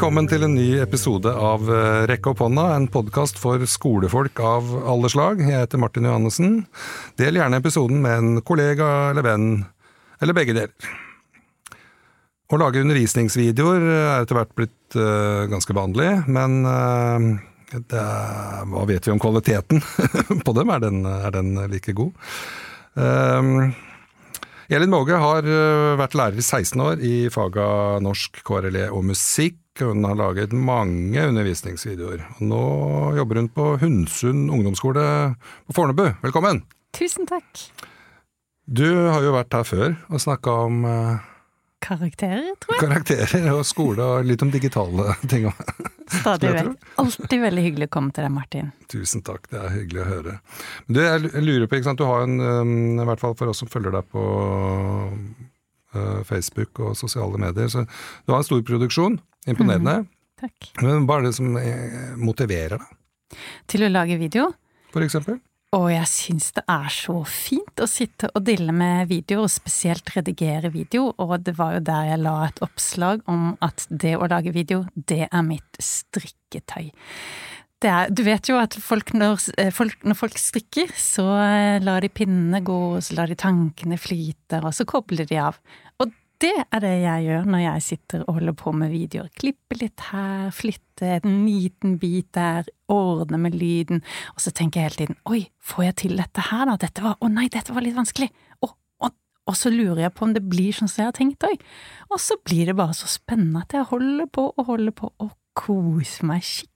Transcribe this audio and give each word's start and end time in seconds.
Velkommen 0.00 0.30
til 0.30 0.46
en 0.46 0.54
ny 0.56 0.78
episode 0.80 1.28
av 1.28 1.66
eh, 1.68 2.06
Rekke 2.08 2.30
opp 2.30 2.38
hånda, 2.40 2.62
en 2.72 2.86
podkast 2.88 3.36
for 3.36 3.60
skolefolk 3.68 4.40
av 4.40 4.70
alle 4.88 5.10
slag. 5.12 5.42
Jeg 5.44 5.60
heter 5.60 5.82
Martin 5.82 6.08
Johannessen. 6.08 6.54
Del 7.20 7.36
gjerne 7.36 7.58
episoden 7.60 8.00
med 8.00 8.14
en 8.16 8.40
kollega 8.40 8.88
eller 9.10 9.28
venn, 9.28 9.44
eller 10.24 10.38
begge 10.38 10.56
deler. 10.56 10.96
Å 12.48 12.62
lage 12.64 12.80
undervisningsvideoer 12.80 13.86
er 13.90 14.22
etter 14.22 14.40
hvert 14.40 14.56
blitt 14.56 14.96
uh, 14.96 15.44
ganske 15.52 15.76
vanlig, 15.76 16.08
men 16.32 16.56
uh, 16.64 17.28
det, 17.76 18.08
hva 18.72 18.88
vet 18.88 19.04
vi 19.04 19.12
om 19.12 19.20
kvaliteten 19.20 19.84
på 20.48 20.56
dem? 20.56 20.72
Er 20.72 20.84
den, 20.88 21.04
er 21.12 21.36
den 21.36 21.58
like 21.68 21.92
god? 22.00 22.16
Um, 22.96 23.74
Elin 24.72 24.96
Måge 24.96 25.20
har 25.20 25.44
vært 26.00 26.16
lærer 26.16 26.40
i 26.40 26.46
16 26.46 26.88
år 26.88 27.00
i 27.04 27.16
faga 27.28 27.98
norsk, 28.00 28.40
KRLE 28.48 28.88
og 28.88 29.10
musikk. 29.12 29.60
Hun 29.80 30.04
har 30.04 30.18
laget 30.18 30.52
mange 30.52 31.22
undervisningsvideoer. 31.30 32.26
Og 32.36 32.42
nå 32.50 32.64
jobber 33.16 33.40
hun 33.40 33.48
på 33.54 33.70
Hundsund 33.80 34.52
ungdomsskole 34.52 35.04
på 35.66 35.76
Fornebu. 35.76 36.06
Velkommen! 36.24 36.64
Tusen 36.96 37.28
takk. 37.30 37.64
Du 38.70 38.86
har 38.86 39.24
jo 39.24 39.32
vært 39.34 39.54
her 39.56 39.66
før 39.66 39.94
og 40.10 40.22
snakka 40.22 40.56
om 40.68 40.84
Karakterer, 41.80 42.52
tror 42.60 42.76
jeg. 42.76 42.80
Karakterer 42.82 43.46
og 43.54 43.62
skole 43.64 44.04
og 44.04 44.26
litt 44.28 44.42
om 44.44 44.50
digitale 44.52 45.14
ting. 45.30 45.46
Stadig 46.12 46.52
vekk. 46.52 46.88
Alltid 47.00 47.44
veldig 47.46 47.64
hyggelig 47.64 47.88
å 47.88 47.92
komme 47.96 48.12
til 48.12 48.26
deg, 48.26 48.34
Martin. 48.34 48.68
Tusen 48.92 49.24
takk, 49.24 49.48
det 49.52 49.62
er 49.62 49.72
hyggelig 49.78 50.02
å 50.02 50.08
høre. 50.10 50.34
Du, 50.90 51.00
jeg 51.00 51.44
lurer 51.46 51.64
på, 51.70 51.78
ikke 51.78 51.88
sant, 51.88 52.02
du 52.02 52.08
har 52.08 52.26
en, 52.26 52.36
um, 52.36 53.00
i 53.00 53.08
hvert 53.08 53.22
fall 53.22 53.36
for 53.38 53.52
oss 53.52 53.62
som 53.64 53.70
følger 53.72 53.96
deg 53.96 54.12
på 54.12 54.24
Facebook 56.26 56.80
og 56.84 56.96
sosiale 56.98 57.40
medier, 57.40 57.68
så 57.72 57.84
du 57.86 58.32
har 58.34 58.40
en 58.40 58.46
stor 58.46 58.62
produksjon. 58.66 59.18
Imponerende. 59.48 60.02
Mm, 60.04 60.08
takk. 60.42 60.72
Men 60.82 61.06
hva 61.08 61.20
er 61.20 61.28
det 61.28 61.36
som 61.36 61.54
eh, 61.58 62.16
motiverer 62.20 62.76
deg? 62.80 63.38
Til 63.70 63.86
å 63.86 63.92
lage 63.92 64.18
video? 64.20 64.50
For 64.94 65.06
eksempel? 65.06 65.38
Og 65.76 65.86
jeg 65.92 66.06
syns 66.10 66.48
det 66.56 66.64
er 66.66 66.88
så 66.90 67.20
fint 67.30 67.78
å 67.78 67.86
sitte 67.86 68.26
og 68.34 68.42
dille 68.42 68.74
med 68.74 69.06
video, 69.10 69.44
og 69.44 69.52
spesielt 69.54 70.10
redigere 70.16 70.72
video, 70.74 71.12
og 71.22 71.36
det 71.46 71.54
var 71.60 71.76
jo 71.76 71.84
der 71.86 72.08
jeg 72.08 72.22
la 72.24 72.34
et 72.48 72.58
oppslag 72.66 73.22
om 73.30 73.52
at 73.62 73.86
det 73.86 74.16
å 74.18 74.26
lage 74.30 74.50
video, 74.56 74.82
det 74.94 75.28
er 75.28 75.46
mitt 75.46 75.78
strikketøy. 75.78 76.90
Er, 77.80 78.10
du 78.12 78.20
vet 78.26 78.48
jo 78.50 78.58
at 78.60 78.74
folk 78.76 79.14
når, 79.16 79.38
folk 79.72 80.02
når, 80.04 80.16
folk 80.18 80.36
strikker, 80.36 80.90
så 81.00 81.24
lar 81.80 82.04
de 82.04 82.10
pinnene 82.12 82.60
gå, 82.64 82.80
så 83.00 83.16
lar 83.16 83.30
de 83.30 83.38
tankene 83.40 83.96
flyte, 83.96 84.60
og 84.60 84.74
så 84.76 84.84
kobler 84.88 85.28
de 85.28 85.38
av. 85.40 85.56
Og 86.02 86.12
det 86.40 86.52
er 86.62 86.80
det 86.80 86.92
jeg 87.02 87.24
gjør 87.26 87.48
når 87.52 87.62
jeg 87.62 87.84
sitter 87.84 88.22
og 88.24 88.38
holder 88.38 88.56
på 88.56 88.72
med 88.76 88.92
videoer. 88.92 89.28
Klippe 89.36 89.76
litt 89.80 90.04
her, 90.10 90.48
flytte 90.56 91.16
en 91.18 91.40
liten 91.44 91.98
bit 92.00 92.30
der, 92.36 92.68
ordne 92.90 93.40
med 93.40 93.56
lyden, 93.56 94.00
og 94.34 94.40
så 94.44 94.52
tenker 94.52 94.80
jeg 94.80 94.90
hele 94.90 95.00
tiden 95.00 95.18
oi, 95.30 95.42
får 95.60 95.84
jeg 95.88 95.98
til 96.04 96.16
dette 96.20 96.46
her 96.50 96.64
da, 96.68 96.78
dette 96.80 97.04
var, 97.04 97.18
å 97.20 97.28
nei, 97.32 97.46
dette 97.52 97.76
var 97.76 97.84
litt 97.84 97.98
vanskelig, 97.98 98.30
og, 98.64 98.72
og, 99.04 99.14
og 99.48 99.58
så 99.58 99.72
lurer 99.72 100.06
jeg 100.06 100.16
på 100.16 100.26
om 100.26 100.34
det 100.36 100.44
blir 100.48 100.76
sånn 100.76 100.90
som 100.90 101.04
jeg 101.04 101.12
har 101.12 101.18
tenkt 101.20 101.46
òg, 101.48 101.68
og 102.10 102.24
så 102.24 102.40
blir 102.44 102.72
det 102.72 102.76
bare 102.80 102.96
så 102.96 103.10
spennende 103.10 103.64
at 103.64 103.76
jeg 103.76 103.88
holder 103.92 104.28
på 104.32 104.48
og 104.50 104.68
holder 104.72 104.96
på 104.96 105.12
og 105.20 105.32
koser 105.60 106.28
meg 106.32 106.44
skikkelig. 106.44 106.69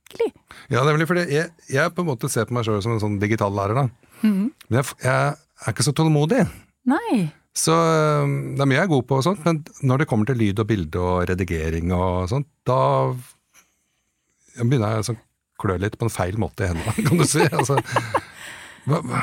Ja, 0.73 0.83
nemlig, 0.87 1.07
for 1.11 1.19
jeg, 1.19 1.51
jeg 1.71 1.95
på 1.95 2.05
en 2.05 2.09
måte 2.09 2.31
ser 2.33 2.47
på 2.49 2.55
meg 2.57 2.67
sjøl 2.67 2.83
som 2.85 2.95
en 2.95 3.03
sånn 3.03 3.17
digital 3.23 3.55
lærer, 3.55 3.85
da. 3.85 4.13
Mm. 4.23 4.53
Men 4.69 4.79
jeg, 4.79 4.99
jeg 5.05 5.35
er 5.35 5.75
ikke 5.75 5.87
så 5.87 5.95
tålmodig. 5.97 6.45
Nei. 6.89 7.25
Så 7.55 7.75
det 7.75 8.63
er 8.63 8.67
mye 8.67 8.81
jeg 8.81 8.89
er 8.89 8.91
god 8.91 9.07
på, 9.09 9.19
og 9.21 9.27
sånt, 9.27 9.45
men 9.47 9.63
når 9.87 10.03
det 10.03 10.09
kommer 10.11 10.27
til 10.29 10.41
lyd 10.41 10.63
og 10.63 10.69
bilde 10.71 11.03
og 11.03 11.29
redigering 11.31 11.93
og 11.95 12.27
sånt, 12.33 12.49
da 12.67 12.81
begynner 14.59 14.97
jeg 14.97 15.15
å 15.15 15.17
klø 15.63 15.79
litt 15.79 15.99
på 15.99 16.09
en 16.09 16.13
feil 16.15 16.39
måte 16.41 16.67
i 16.67 16.73
hendene, 16.73 17.07
kan 17.07 17.21
du 17.21 17.27
si. 17.29 17.47
Altså, 17.59 17.79
hva, 18.85 19.01
hva, 19.07 19.23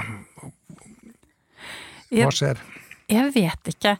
hva 2.11 2.31
skjer? 2.35 2.61
Jeg 3.11 3.33
vet 3.35 3.73
ikke. 3.73 3.97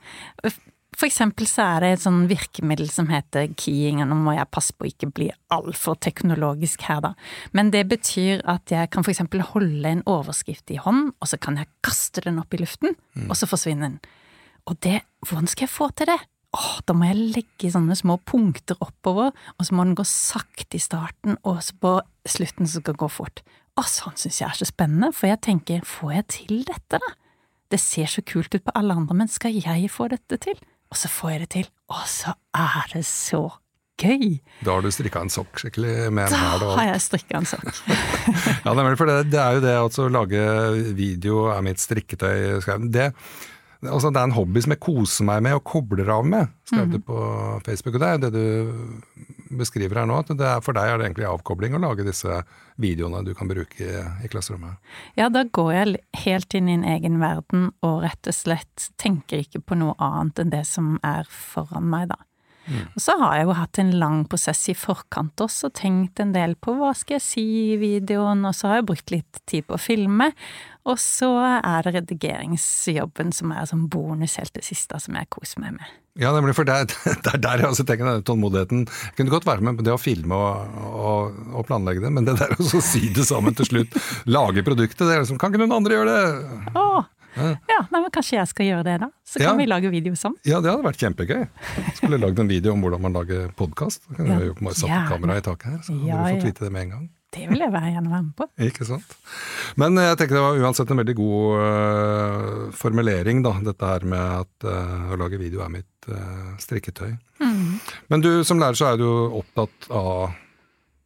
For 1.01 1.09
eksempel 1.09 1.47
så 1.50 1.63
er 1.66 1.81
det 1.81 1.88
et 1.95 2.01
sånn 2.03 2.28
virkemiddel 2.29 2.91
som 2.94 3.07
heter 3.09 3.47
keying, 3.57 4.03
og 4.03 4.12
nå 4.12 4.17
må 4.22 4.35
jeg 4.35 4.45
passe 4.53 4.75
på 4.78 4.85
å 4.85 4.89
ikke 4.91 5.07
bli 5.09 5.31
altfor 5.50 5.95
teknologisk 5.97 6.84
her, 6.85 7.00
da. 7.01 7.09
Men 7.57 7.72
det 7.73 7.88
betyr 7.89 8.44
at 8.45 8.69
jeg 8.69 8.91
kan 8.94 9.01
for 9.01 9.09
eksempel 9.09 9.41
holde 9.41 9.81
en 9.89 10.03
overskrift 10.06 10.69
i 10.69 10.78
hånd, 10.78 11.16
og 11.17 11.31
så 11.31 11.39
kan 11.41 11.57
jeg 11.57 11.72
kaste 11.81 12.22
den 12.28 12.38
opp 12.38 12.53
i 12.53 12.59
luften, 12.62 12.94
mm. 13.17 13.31
og 13.31 13.39
så 13.39 13.50
forsvinner 13.50 13.95
den. 13.95 14.19
Og 14.69 14.78
det, 14.85 15.00
hvordan 15.25 15.50
skal 15.50 15.66
jeg 15.66 15.73
få 15.73 15.88
til 15.97 16.12
det? 16.12 16.19
Åh, 16.53 16.75
da 16.85 16.94
må 16.94 17.09
jeg 17.09 17.31
legge 17.39 17.72
sånne 17.73 17.97
små 17.97 18.19
punkter 18.29 18.78
oppover, 18.85 19.31
og 19.57 19.66
så 19.66 19.73
må 19.73 19.88
den 19.88 19.97
gå 19.97 20.06
sakte 20.06 20.78
i 20.78 20.83
starten, 20.83 21.39
og 21.41 21.63
så 21.66 21.79
på 21.81 21.95
slutten 22.29 22.69
så 22.69 22.78
skal 22.78 22.94
den 22.94 23.01
gå 23.01 23.09
fort. 23.09 23.41
Og 23.79 23.89
sånn 23.89 24.22
syns 24.22 24.38
jeg 24.44 24.51
er 24.51 24.62
så 24.62 24.69
spennende, 24.69 25.09
for 25.18 25.31
jeg 25.31 25.41
tenker, 25.50 25.81
får 25.81 26.13
jeg 26.19 26.28
til 26.38 26.62
dette, 26.69 27.01
da? 27.01 27.16
Det 27.73 27.81
ser 27.81 28.06
så 28.12 28.22
kult 28.22 28.53
ut 28.53 28.68
på 28.68 28.75
alle 28.78 28.94
andre, 29.01 29.18
men 29.18 29.31
skal 29.31 29.57
jeg 29.57 29.89
få 29.89 30.12
dette 30.12 30.38
til? 30.45 30.62
Og 30.91 31.00
så 31.00 31.12
får 31.12 31.34
jeg 31.34 31.44
det 31.46 31.50
til, 31.56 31.68
og 31.91 32.07
så 32.12 32.34
er 32.57 32.90
det 32.91 33.06
så 33.07 33.46
gøy! 34.02 34.41
Da 34.66 34.75
har 34.75 34.84
du 34.84 34.91
strikka 34.91 35.22
en 35.24 35.31
sokk 35.31 35.62
skikkelig 35.62 36.09
med 36.12 36.28
en 36.28 36.35
hæl 36.35 36.66
Da 36.66 36.74
har 36.79 36.90
jeg 36.90 37.06
strikka 37.06 37.40
en 37.40 37.47
sokk. 37.47 37.69
ja, 38.66 38.74
for 38.74 39.07
det, 39.07 39.16
det, 39.31 39.40
er 39.40 39.56
jo 39.56 39.63
det 39.63 39.78
altså, 39.78 40.09
å 40.09 40.12
lage 40.12 40.44
video 40.97 41.47
er 41.53 41.63
mitt 41.66 41.81
strikketøy. 41.81 42.59
Det, 42.91 43.12
Altså, 43.81 44.12
det 44.13 44.19
er 44.19 44.28
en 44.28 44.35
hobby 44.35 44.62
som 44.62 44.75
jeg 44.75 44.81
koser 44.84 45.25
meg 45.25 45.40
med 45.41 45.56
og 45.57 45.63
kobler 45.66 46.09
av 46.13 46.25
med, 46.28 46.51
skrev 46.69 46.84
mm. 46.85 46.91
du 46.94 47.06
på 47.07 47.22
Facebook. 47.66 47.96
Og 47.97 48.03
det 48.03 48.09
er 48.09 48.18
jo 48.18 48.22
det 48.22 48.31
du 48.35 49.31
beskriver 49.59 50.01
her 50.01 50.09
nå, 50.09 50.22
at 50.23 50.31
er, 50.34 50.63
for 50.63 50.78
deg 50.78 50.89
er 50.89 51.00
det 51.00 51.09
egentlig 51.09 51.28
avkobling 51.29 51.75
å 51.78 51.81
lage 51.84 52.06
disse 52.07 52.41
videoene 52.81 53.23
du 53.28 53.34
kan 53.38 53.50
bruke 53.51 53.84
i, 53.84 53.91
i, 54.23 54.31
klasserommet. 54.31 54.79
Ja, 55.19 55.29
da 55.34 55.44
går 55.44 55.72
jeg 55.75 56.01
helt 56.23 56.57
inn 56.57 56.69
i 56.69 56.78
en 56.79 56.88
egen 56.88 57.19
verden 57.22 57.69
og 57.85 58.01
rett 58.06 58.29
og 58.29 58.38
slett 58.38 58.89
tenker 59.01 59.44
ikke 59.44 59.63
på 59.63 59.79
noe 59.79 59.95
annet 60.01 60.44
enn 60.44 60.53
det 60.53 60.66
som 60.69 60.95
er 61.06 61.29
foran 61.29 61.89
meg, 61.91 62.09
da. 62.13 62.19
Mm. 62.67 62.83
Og 62.94 63.01
så 63.01 63.16
har 63.22 63.38
jeg 63.38 63.47
jo 63.47 63.55
hatt 63.57 63.79
en 63.81 63.94
lang 64.01 64.19
prosess 64.29 64.61
i 64.72 64.75
forkant 64.77 65.41
også, 65.44 65.72
og 65.72 65.77
tenkt 65.79 66.22
en 66.22 66.33
del 66.35 66.53
på 66.61 66.75
hva 66.77 66.91
skal 66.97 67.17
jeg 67.17 67.25
si 67.25 67.45
i 67.73 67.79
videoen, 67.81 68.45
og 68.47 68.55
så 68.57 68.69
har 68.69 68.81
jeg 68.81 68.89
brukt 68.91 69.13
litt 69.13 69.41
tid 69.49 69.67
på 69.67 69.77
å 69.77 69.81
filme. 69.81 70.31
Og 70.89 70.97
så 71.01 71.29
er 71.61 71.85
det 71.85 71.95
redigeringsjobben 72.00 73.33
som 73.38 73.53
er 73.53 73.67
som 73.69 73.85
bonus 73.91 74.39
helt 74.41 74.53
til 74.55 74.66
siste, 74.66 74.97
som 75.01 75.17
jeg 75.17 75.29
koser 75.33 75.61
meg 75.61 75.75
med. 75.77 75.97
Ja, 76.19 76.33
nemlig, 76.35 76.57
for 76.57 76.67
det 76.67 76.75
er 76.75 77.39
der 77.39 77.63
jeg 77.63 77.69
også 77.69 77.85
tenker 77.88 78.07
denne 78.07 78.25
tålmodigheten. 78.27 78.83
Jeg 78.89 79.17
kunne 79.17 79.33
godt 79.33 79.47
være 79.47 79.63
med 79.67 79.79
på 79.79 79.85
det 79.88 79.94
å 79.95 80.01
filme 80.01 80.35
og, 80.35 80.81
og, 80.91 81.39
og 81.55 81.67
planlegge 81.69 82.03
det, 82.03 82.11
men 82.13 82.27
det 82.27 82.35
der 82.41 82.57
å 82.57 82.83
si 82.83 83.07
det 83.16 83.25
sammen 83.29 83.55
til 83.57 83.69
slutt, 83.69 83.97
lage 84.38 84.66
produktet, 84.67 85.05
det 85.05 85.16
er 85.16 85.23
liksom 85.23 85.39
Kan 85.41 85.53
ikke 85.53 85.63
noen 85.63 85.79
andre 85.79 86.00
gjøre 86.00 86.17
det? 86.17 86.71
Åh, 86.75 87.07
ja, 87.38 87.80
nei, 87.92 88.02
men 88.02 88.09
Kanskje 88.12 88.38
jeg 88.38 88.50
skal 88.52 88.68
gjøre 88.68 88.86
det, 88.88 88.97
da? 89.06 89.09
Så 89.24 89.40
kan 89.40 89.53
ja. 89.53 89.56
vi 89.62 89.69
lage 89.69 89.92
video 89.94 90.18
sammen. 90.19 90.42
Ja, 90.47 90.59
det 90.64 90.74
hadde 90.74 90.84
vært 90.84 91.00
kjempegøy. 91.02 91.46
Skulle 91.96 92.19
lagd 92.19 92.42
en 92.44 92.52
video 92.52 92.75
om 92.75 92.84
hvordan 92.84 93.03
man 93.06 93.16
lager 93.16 93.50
podkast. 93.58 94.03
Kan 94.18 94.30
ja, 94.30 94.42
jo 94.50 94.75
satt 94.75 95.09
kamera 95.12 95.40
i 95.40 95.46
taket 95.46 95.72
her, 95.72 95.81
så 95.86 95.96
hadde 95.96 96.12
ja, 96.12 96.22
du 96.22 96.36
fått 96.36 96.47
vite 96.50 96.68
det 96.68 96.72
med 96.75 96.88
en 96.88 96.96
gang. 96.97 97.09
Det 97.31 97.46
vil 97.47 97.64
jeg 97.64 97.72
være 97.72 97.94
gjerne 97.94 98.12
være 98.12 98.25
med 98.25 98.34
på. 98.36 98.47
Ikke 98.68 98.88
sant. 98.88 99.14
Men 99.80 99.96
jeg 100.03 100.18
tenker 100.19 100.36
det 100.36 100.44
var 100.44 100.64
uansett 100.66 100.92
en 100.92 101.00
veldig 101.00 101.16
god 101.16 101.62
uh, 101.64 102.64
formulering, 102.75 103.44
da. 103.46 103.53
Dette 103.72 103.92
her 103.94 104.08
med 104.12 104.25
at 104.42 104.68
uh, 104.68 105.13
å 105.16 105.19
lage 105.22 105.40
video 105.40 105.63
er 105.63 105.72
mitt 105.72 106.09
uh, 106.12 106.52
strikketøy. 106.59 107.13
Mm. 107.40 107.78
Men 108.12 108.25
du 108.25 108.31
som 108.48 108.59
lærer 108.59 108.80
så 108.80 108.92
er 108.92 109.00
du 109.00 109.08
opptatt 109.08 109.88
av 109.96 110.36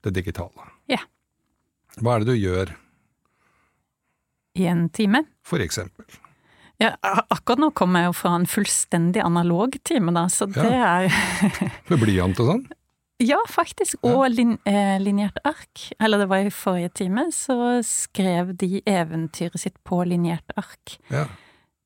det 0.05 0.15
digitale. 0.17 0.71
Ja. 0.89 1.03
Hva 2.01 2.15
er 2.15 2.25
det 2.25 2.33
du 2.33 2.41
gjør? 2.41 2.73
I 4.55 4.69
en 4.71 4.87
time? 4.89 5.25
For 5.45 5.63
eksempel. 5.63 6.07
Ja, 6.81 6.91
akkurat 7.31 7.61
nå 7.61 7.69
kommer 7.75 8.03
jeg 8.03 8.09
jo 8.09 8.15
fra 8.19 8.33
en 8.35 8.47
fullstendig 8.49 9.21
analog 9.23 9.77
time, 9.87 10.11
da, 10.15 10.25
så 10.31 10.47
det 10.51 10.65
ja. 10.67 11.05
er 11.05 11.13
Med 11.91 12.01
blyant 12.01 12.41
og 12.43 12.51
sånn? 12.51 12.65
Ja, 13.23 13.37
faktisk. 13.47 14.01
Og 14.03 14.25
lin, 14.33 14.57
eh, 14.67 14.97
linjert 14.99 15.37
ark. 15.47 15.85
Eller 16.03 16.19
det 16.19 16.27
var 16.27 16.43
i 16.43 16.51
forrige 16.51 16.91
time, 16.99 17.29
så 17.31 17.79
skrev 17.87 18.51
de 18.59 18.81
eventyret 18.83 19.61
sitt 19.61 19.77
på 19.87 20.01
linjert 20.03 20.51
ark. 20.59 20.97
Ja. 21.07 21.29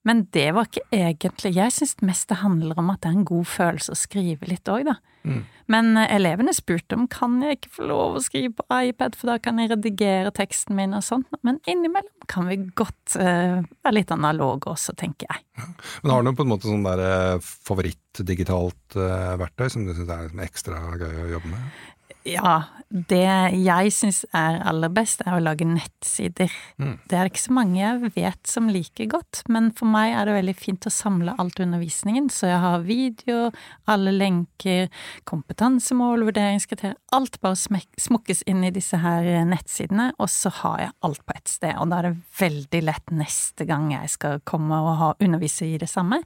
Men 0.07 0.23
det 0.31 0.47
var 0.55 0.69
ikke 0.69 0.85
egentlig 0.95 1.51
Jeg 1.57 1.73
syns 1.75 1.97
mest 2.05 2.29
det 2.31 2.39
handler 2.39 2.77
om 2.79 2.91
at 2.93 3.01
det 3.03 3.11
er 3.11 3.17
en 3.17 3.27
god 3.27 3.47
følelse 3.51 3.93
å 3.93 3.99
skrive 3.99 4.47
litt 4.47 4.69
òg, 4.71 4.87
da. 4.87 4.95
Mm. 5.27 5.41
Men 5.69 5.89
eh, 5.99 6.13
elevene 6.15 6.53
spurte 6.55 6.95
om 6.95 7.03
kan 7.11 7.35
jeg 7.43 7.57
ikke 7.57 7.73
få 7.75 7.89
lov 7.89 8.15
å 8.17 8.23
skrive 8.23 8.53
på 8.55 8.65
iPad, 8.89 9.17
for 9.19 9.33
da 9.33 9.37
kan 9.43 9.59
jeg 9.59 9.73
redigere 9.73 10.31
teksten 10.35 10.77
min 10.79 10.95
og 10.97 11.03
sånt. 11.05 11.27
Men 11.45 11.59
innimellom 11.69 12.27
kan 12.31 12.47
vi 12.47 12.61
godt 12.77 13.17
uh, 13.19 13.59
være 13.83 13.95
litt 13.97 14.13
analoge 14.13 14.71
også, 14.71 14.95
tenker 14.99 15.27
jeg. 15.27 15.45
Ja. 15.59 15.67
Men 16.03 16.13
har 16.13 16.25
du 16.25 16.33
på 16.37 16.45
en 16.45 16.51
måte 16.53 16.69
sånn 16.69 16.85
der 16.87 17.41
favoritt-digitalt 17.43 18.97
uh, 18.97 19.35
verktøy 19.41 19.67
som 19.73 19.87
du 19.87 19.93
syns 19.93 20.09
er 20.13 20.27
liksom 20.27 20.43
ekstra 20.45 20.83
gøy 21.01 21.23
å 21.25 21.31
jobbe 21.35 21.53
med? 21.53 21.79
Ja, 22.27 22.55
det 22.89 23.21
jeg 23.53 23.91
syns 23.93 24.23
er 24.35 24.57
aller 24.67 24.89
best, 24.91 25.21
er 25.21 25.35
å 25.37 25.41
lage 25.43 25.65
nettsider. 25.67 26.49
Mm. 26.81 26.95
Det 27.07 27.15
er 27.15 27.27
det 27.27 27.31
ikke 27.31 27.43
så 27.43 27.53
mange 27.55 27.77
jeg 27.79 28.11
vet 28.15 28.49
som 28.49 28.69
liker 28.73 29.07
godt, 29.13 29.43
men 29.47 29.69
for 29.77 29.89
meg 29.89 30.15
er 30.17 30.27
det 30.27 30.35
veldig 30.39 30.55
fint 30.57 30.87
å 30.89 30.93
samle 30.93 31.35
alt 31.39 31.61
undervisningen, 31.61 32.31
så 32.33 32.49
jeg 32.49 32.61
har 32.65 32.85
video, 32.87 33.49
alle 33.89 34.13
lenker, 34.15 34.89
kompetansemål, 35.29 36.25
vurderingskriterier, 36.31 36.97
alt 37.15 37.39
bare 37.45 37.79
smukkes 38.01 38.43
inn 38.49 38.65
i 38.67 38.73
disse 38.75 38.99
her 38.99 39.27
nettsidene, 39.47 40.11
og 40.17 40.31
så 40.33 40.51
har 40.63 40.85
jeg 40.87 40.95
alt 41.07 41.25
på 41.25 41.37
ett 41.37 41.53
sted, 41.55 41.75
og 41.77 41.91
da 41.93 42.01
er 42.01 42.09
det 42.09 42.15
veldig 42.41 42.85
lett 42.89 43.13
neste 43.15 43.69
gang 43.69 43.93
jeg 43.95 44.15
skal 44.17 44.41
komme 44.49 44.81
og 44.81 44.95
ha, 44.99 45.11
undervise 45.21 45.69
i 45.69 45.77
det 45.81 45.89
samme, 45.91 46.23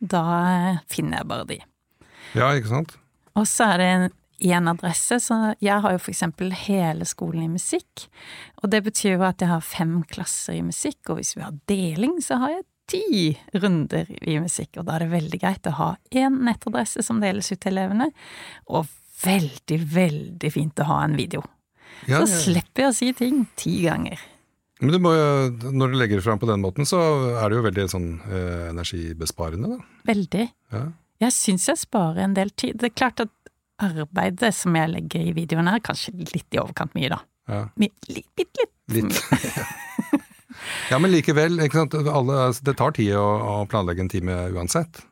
da 0.00 0.24
finner 0.88 1.20
jeg 1.20 1.30
bare 1.30 1.48
de. 1.52 1.60
Ja, 2.32 2.54
ikke 2.56 2.72
sant? 2.72 2.96
Og 3.38 3.44
så 3.46 3.68
er 3.74 3.78
det 3.78 3.88
en 3.92 4.08
én 4.38 4.70
adresse, 4.70 5.18
så 5.22 5.38
jeg 5.64 5.82
har 5.82 5.94
jo 5.94 6.00
for 6.02 6.12
eksempel 6.12 6.52
hele 6.54 7.06
skolen 7.08 7.44
i 7.46 7.52
musikk. 7.52 8.06
Og 8.62 8.70
det 8.72 8.82
betyr 8.86 9.16
jo 9.16 9.26
at 9.26 9.42
jeg 9.42 9.50
har 9.50 9.64
fem 9.64 10.00
klasser 10.10 10.58
i 10.58 10.64
musikk, 10.66 11.00
og 11.08 11.18
hvis 11.18 11.34
vi 11.36 11.44
har 11.44 11.56
deling, 11.70 12.18
så 12.24 12.40
har 12.42 12.56
jeg 12.56 12.66
ti 12.88 13.58
runder 13.60 14.08
i 14.22 14.38
musikk. 14.40 14.78
Og 14.78 14.88
da 14.88 14.96
er 14.96 15.04
det 15.04 15.12
veldig 15.12 15.42
greit 15.42 15.68
å 15.68 15.76
ha 15.80 15.90
én 16.14 16.40
nettadresse 16.46 17.04
som 17.04 17.20
deles 17.22 17.50
ut 17.52 17.60
til 17.60 17.74
elevene, 17.74 18.10
og 18.70 18.88
veldig, 19.24 19.78
veldig 19.92 20.50
fint 20.54 20.82
å 20.84 20.88
ha 20.88 21.02
en 21.04 21.18
video. 21.18 21.42
Ja, 22.06 22.22
Så 22.22 22.44
slipper 22.46 22.86
jeg 22.86 22.92
å 22.92 22.96
si 22.96 23.12
ting 23.16 23.46
ti 23.58 23.80
ganger. 23.82 24.20
Men 24.78 24.94
du 24.94 25.00
må 25.02 25.10
jo, 25.10 25.70
når 25.74 25.90
du 25.90 25.98
legger 25.98 26.20
det 26.20 26.24
fram 26.24 26.38
på 26.38 26.46
den 26.46 26.62
måten, 26.62 26.86
så 26.86 27.00
er 27.34 27.50
det 27.50 27.58
jo 27.58 27.66
veldig 27.66 27.86
sånn 27.90 28.08
eh, 28.30 28.68
energibesparende, 28.70 29.72
da. 29.74 30.02
Veldig. 30.06 30.46
Ja. 30.74 30.84
Jeg 31.18 31.34
syns 31.34 31.66
jeg 31.66 31.80
sparer 31.80 32.22
en 32.22 32.36
del 32.36 32.52
tid. 32.54 32.76
Det 32.78 32.92
er 32.92 32.94
klart 32.94 33.22
at 33.24 33.32
arbeidet 33.82 34.52
som 34.56 34.76
jeg 34.76 34.92
legger 34.92 35.26
i 35.30 35.34
videoen 35.36 35.70
her, 35.70 35.82
kanskje 35.84 36.14
litt 36.18 36.54
i 36.54 36.60
overkant 36.62 36.96
mye, 36.98 37.12
da. 37.14 37.20
Ja. 37.48 37.64
Bitte 37.78 38.12
litt. 38.12 38.64
Litt. 38.92 39.20
ja, 40.90 40.98
men 40.98 41.12
likevel? 41.12 41.60
Alle, 41.60 42.40
altså, 42.48 42.64
det 42.64 42.76
tar 42.80 42.96
tid 42.96 43.14
å, 43.16 43.24
å 43.24 43.54
planlegge 43.70 44.04
en 44.04 44.12
time 44.12 44.40
uansett. 44.56 45.02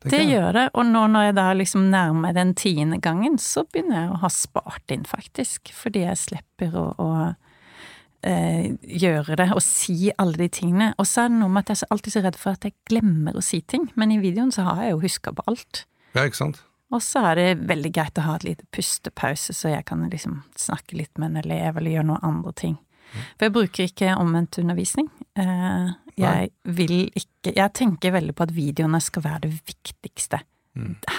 Det 0.00 0.22
jeg. 0.22 0.30
gjør 0.32 0.54
det, 0.56 0.64
og 0.80 0.86
nå 0.88 1.02
når 1.12 1.26
jeg 1.28 1.36
da 1.36 1.46
liksom 1.56 1.90
nærmer 1.92 2.24
meg 2.24 2.36
den 2.38 2.54
tiende 2.56 2.96
gangen, 3.04 3.36
så 3.40 3.66
begynner 3.68 3.98
jeg 3.98 4.12
å 4.14 4.20
ha 4.22 4.30
spart 4.32 4.94
inn, 4.94 5.04
faktisk. 5.08 5.72
Fordi 5.76 6.06
jeg 6.06 6.20
slipper 6.20 6.76
å, 6.80 6.86
å 6.96 7.10
eh, 8.24 8.72
gjøre 8.80 9.36
det 9.40 9.50
og 9.52 9.60
si 9.64 10.08
alle 10.16 10.40
de 10.40 10.48
tingene. 10.60 10.94
Og 10.96 11.08
så 11.08 11.26
er 11.26 11.32
det 11.32 11.42
noe 11.42 11.52
med 11.52 11.66
at 11.66 11.74
jeg 11.74 11.84
er 11.84 11.94
alltid 11.96 12.16
så 12.16 12.24
redd 12.24 12.40
for 12.40 12.56
at 12.56 12.64
jeg 12.68 12.76
glemmer 12.88 13.36
å 13.36 13.44
si 13.44 13.60
ting, 13.60 13.90
men 14.00 14.14
i 14.14 14.20
videoen 14.22 14.52
så 14.54 14.64
har 14.70 14.86
jeg 14.86 14.96
jo 14.96 15.04
huska 15.04 15.36
på 15.36 15.46
alt. 15.52 15.84
Ja, 16.16 16.24
ikke 16.24 16.40
sant? 16.40 16.64
Og 16.90 17.02
så 17.02 17.22
er 17.30 17.34
det 17.38 17.48
veldig 17.70 17.92
greit 17.94 18.18
å 18.18 18.24
ha 18.26 18.34
et 18.36 18.44
lite 18.48 18.64
pustepause, 18.74 19.54
så 19.54 19.70
jeg 19.70 19.84
kan 19.86 20.02
liksom 20.10 20.40
snakke 20.58 20.96
litt 20.98 21.18
med 21.18 21.30
en 21.30 21.42
elev 21.44 21.76
eller 21.78 21.94
gjøre 21.94 22.08
noen 22.08 22.24
andre 22.26 22.52
ting. 22.58 22.78
For 23.38 23.46
jeg 23.48 23.54
bruker 23.54 23.86
ikke 23.88 24.16
omvendt 24.18 24.58
undervisning. 24.62 25.08
Eh, 25.38 25.90
Jeg 26.20 26.50
vil 26.64 27.10
ikke 27.16 27.54
Jeg 27.56 27.72
tenker 27.72 28.12
veldig 28.12 28.34
på 28.36 28.42
at 28.44 28.50
videoene 28.54 29.00
skal 29.00 29.22
være 29.22 29.40
det 29.46 29.52
viktigste. 29.66 30.42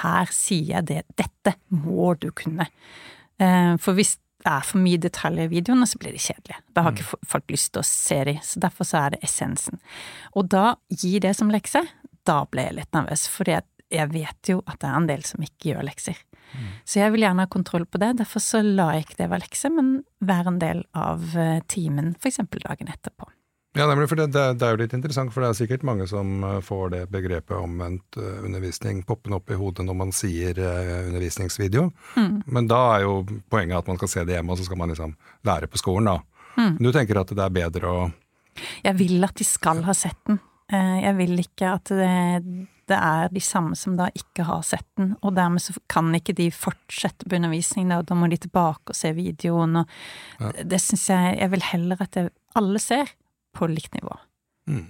Her 0.01 0.25
sier 0.31 0.75
jeg 0.77 0.85
det. 0.88 1.00
Dette 1.18 1.56
må 1.69 2.13
du 2.19 2.29
kunne. 2.31 2.67
Eh, 3.39 3.75
For 3.77 3.94
hvis 3.97 4.17
det 4.44 4.51
er 4.51 4.62
for 4.65 4.77
mye 4.81 4.97
detaljer 4.97 5.45
i 5.45 5.51
videoene, 5.51 5.85
så 5.85 5.97
blir 6.01 6.12
de 6.15 6.17
kjedelige. 6.21 6.62
Da 6.74 6.81
har 6.83 6.91
ikke 6.95 7.17
folk 7.27 7.51
lyst 7.51 7.74
til 7.74 7.81
å 7.81 7.85
se 7.85 8.24
de, 8.25 8.33
så 8.41 8.59
derfor 8.59 8.88
så 8.88 8.97
er 9.06 9.09
det 9.12 9.19
essensen. 9.27 9.79
Og 10.35 10.47
da, 10.50 10.75
gi 10.89 11.19
det 11.19 11.35
som 11.38 11.50
lekse, 11.53 11.83
da 12.25 12.45
ble 12.45 12.63
jeg 12.67 12.75
litt 12.79 12.91
nervøs, 12.94 13.27
fordi 13.29 13.53
at 13.59 13.65
jeg 13.91 14.09
vet 14.13 14.49
jo 14.53 14.61
at 14.65 14.79
det 14.81 14.89
er 14.89 14.97
en 14.97 15.07
del 15.09 15.23
som 15.27 15.43
ikke 15.45 15.71
gjør 15.73 15.83
lekser. 15.88 16.17
Så 16.83 16.99
jeg 16.99 17.11
vil 17.13 17.23
gjerne 17.23 17.45
ha 17.45 17.47
kontroll 17.51 17.85
på 17.88 17.99
det, 18.01 18.09
derfor 18.19 18.43
så 18.43 18.59
la 18.65 18.89
jeg 18.97 19.05
ikke 19.05 19.19
det 19.21 19.29
være 19.31 19.45
lekse, 19.45 19.69
men 19.71 19.91
være 20.19 20.51
en 20.51 20.57
del 20.59 20.81
av 20.99 21.21
eh, 21.39 21.61
timen, 21.71 22.09
eksempel 22.27 22.59
dagen 22.65 22.89
etterpå. 22.91 23.29
Ja, 23.79 23.85
nemlig, 23.88 24.09
for 24.11 24.19
det, 24.19 24.25
det, 24.35 24.41
er- 24.59 24.73
jo 24.75 24.81
litt 24.81 24.91
interessant, 24.97 25.31
for 25.31 25.39
det 25.45 25.53
er 25.53 25.59
sikkert 25.61 25.85
mange 25.88 26.03
som 26.11 26.41
eh, 26.43 26.57
får 26.59 26.89
det 26.91 27.05
begrepet 27.13 27.55
omvendt 27.55 28.17
eh, 28.19 28.41
undervisning 28.43 28.99
poppende 29.07 29.38
opp 29.39 29.53
i 29.55 29.55
hodet 29.61 29.85
når 29.88 29.95
man 30.01 30.11
sier 30.11 30.59
undervisningsvideo. 30.59 31.85
undervisningsvideo. 32.17 32.51
Men 32.51 32.67
da 32.67 32.81
er 32.97 33.05
jo 33.05 33.13
poenget 33.49 33.77
at 33.79 33.88
man 33.88 34.01
skal 34.01 34.11
se 34.11 34.25
det 34.27 34.35
hjemme, 34.35 34.51
og 34.51 34.59
så 34.59 34.67
skal 34.67 34.81
man 34.83 34.91
liksom 34.91 35.15
lære 35.47 35.71
på 35.71 35.79
skolen, 35.79 36.11
da. 36.11 36.17
Men 36.59 36.83
Du 36.83 36.91
tenker 36.91 37.21
at 37.21 37.31
det 37.31 37.45
er 37.47 37.55
bedre 37.61 37.88
å 37.95 38.01
Jeg 38.83 38.97
vil 38.99 39.23
at 39.23 39.39
de 39.39 39.47
skal 39.47 39.85
ha 39.88 39.93
sett 39.95 40.19
den. 40.27 40.41
Jeg 40.71 41.15
vil 41.17 41.39
ikke 41.39 41.69
at 41.79 41.89
det, 41.95 42.67
det 42.91 42.99
er 42.99 43.31
de 43.33 43.43
samme 43.43 43.77
som 43.79 43.95
da 43.99 44.09
ikke 44.17 44.45
har 44.47 44.63
sett 44.67 44.88
den, 44.99 45.15
og 45.23 45.35
dermed 45.38 45.63
så 45.63 45.75
kan 45.91 46.11
ikke 46.17 46.35
de 46.38 46.49
fortsette 46.53 47.27
på 47.27 47.39
undervisning, 47.39 47.91
da, 47.91 48.01
da 48.05 48.17
må 48.17 48.29
de 48.31 48.39
tilbake 48.41 48.93
og 48.93 48.97
se 48.97 49.13
videoen, 49.17 49.81
og 49.81 50.49
det, 50.51 50.67
det 50.71 50.81
syns 50.83 51.09
jeg 51.09 51.38
Jeg 51.39 51.51
vil 51.53 51.69
heller 51.71 52.03
at 52.03 52.17
det, 52.17 52.29
alle 52.59 52.81
ser 52.83 53.13
på 53.55 53.67
likt 53.71 53.95
nivå. 53.97 54.15
Mm. 54.69 54.89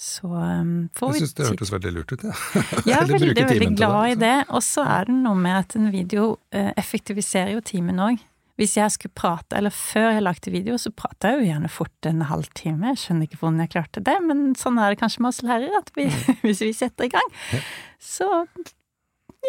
Så 0.00 0.26
um, 0.26 0.88
får 0.96 1.10
Jeg 1.10 1.12
vi 1.12 1.20
syns 1.26 1.34
det 1.36 1.46
hørtes 1.50 1.72
veldig 1.74 1.90
lurt 1.92 2.12
ut, 2.14 2.22
jeg. 2.24 2.36
Jeg 2.88 2.96
er 2.96 3.08
veldig, 3.10 3.44
veldig 3.50 3.70
glad 3.76 3.98
det, 4.00 4.12
i 4.14 4.20
det. 4.22 4.36
Og 4.48 4.62
så 4.64 4.84
er 4.88 5.10
det 5.10 5.16
noe 5.18 5.36
med 5.36 5.58
at 5.58 5.76
en 5.76 5.90
video 5.92 6.30
uh, 6.56 6.70
effektiviserer 6.80 7.52
jo 7.52 7.60
timen 7.60 8.00
òg. 8.00 8.22
Hvis 8.60 8.74
jeg 8.76 8.92
skulle 8.92 9.16
prate, 9.16 9.56
eller 9.56 9.72
før 9.72 10.10
jeg 10.18 10.22
lagde 10.26 10.52
video, 10.52 10.74
så 10.76 10.90
prata 10.92 11.30
jeg 11.32 11.40
jo 11.40 11.46
gjerne 11.48 11.70
fort 11.72 12.08
en 12.10 12.26
halvtime. 12.28 12.90
Jeg 12.92 13.00
skjønner 13.00 13.24
ikke 13.28 13.38
hvordan 13.40 13.62
jeg 13.64 13.72
klarte 13.72 14.02
det, 14.04 14.18
men 14.26 14.50
sånn 14.60 14.76
er 14.82 14.92
det 14.92 15.00
kanskje 15.00 15.24
med 15.24 15.32
oss 15.32 15.40
lærere, 15.46 15.80
at 15.80 15.88
vi, 15.96 16.04
hvis 16.44 16.60
vi 16.66 16.74
setter 16.76 17.08
i 17.08 17.12
gang, 17.14 17.32
så 17.96 18.28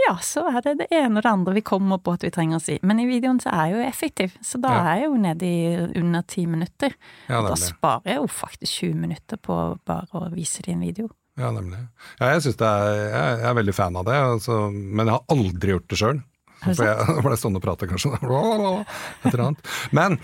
ja, 0.05 0.13
så 0.23 0.45
er 0.47 0.61
det 0.63 0.77
det 0.79 0.87
ene 0.95 1.19
og 1.19 1.25
det 1.25 1.31
andre 1.33 1.53
vi 1.57 1.63
kommer 1.67 1.99
på 1.99 2.13
at 2.15 2.23
vi 2.23 2.29
trenger 2.31 2.61
å 2.61 2.63
si. 2.63 2.77
Men 2.87 3.01
i 3.03 3.07
videoen 3.09 3.41
så 3.43 3.51
er 3.51 3.65
jeg 3.67 3.75
jo 3.75 3.87
effektiv, 3.89 4.37
så 4.47 4.61
da 4.63 4.71
Ja. 4.71 4.83
er 4.93 5.01
jeg 5.01 5.09
jo 5.09 5.17
nede 5.19 5.49
i 5.49 5.99
under 5.99 6.23
ti 6.23 6.45
minutter. 6.47 6.95
Ja, 7.27 7.41
da 7.43 7.57
sparer 7.59 8.07
jeg 8.13 8.21
jo 8.21 8.29
faktisk 8.31 8.71
20 8.85 8.95
minutter 9.03 9.41
på 9.43 9.57
bare 9.85 10.07
å 10.15 10.29
vise 10.31 10.63
det 10.63 10.71
i 10.71 10.77
en 10.77 10.85
video. 10.87 11.11
Ja, 11.39 11.51
nemlig. 11.51 11.79
Ja, 12.21 12.31
jeg, 12.37 12.55
er, 12.55 12.95
jeg 13.11 13.49
er 13.51 13.59
veldig 13.59 13.75
fan 13.75 13.95
av 13.99 14.07
det, 14.07 14.15
altså, 14.15 14.61
men 14.71 15.07
jeg 15.07 15.15
har 15.17 15.35
aldri 15.35 15.75
gjort 15.75 15.89
det 15.91 15.99
sjøl. 15.99 16.23
For 16.61 16.85
jeg 16.85 17.23
ble 17.25 17.37
stående 17.39 17.61
og 17.61 17.65
prate, 17.65 17.87
kanskje. 17.89 18.13
Et 19.25 19.31
eller 19.33 19.45
annet. 19.47 19.71
Men 19.97 20.19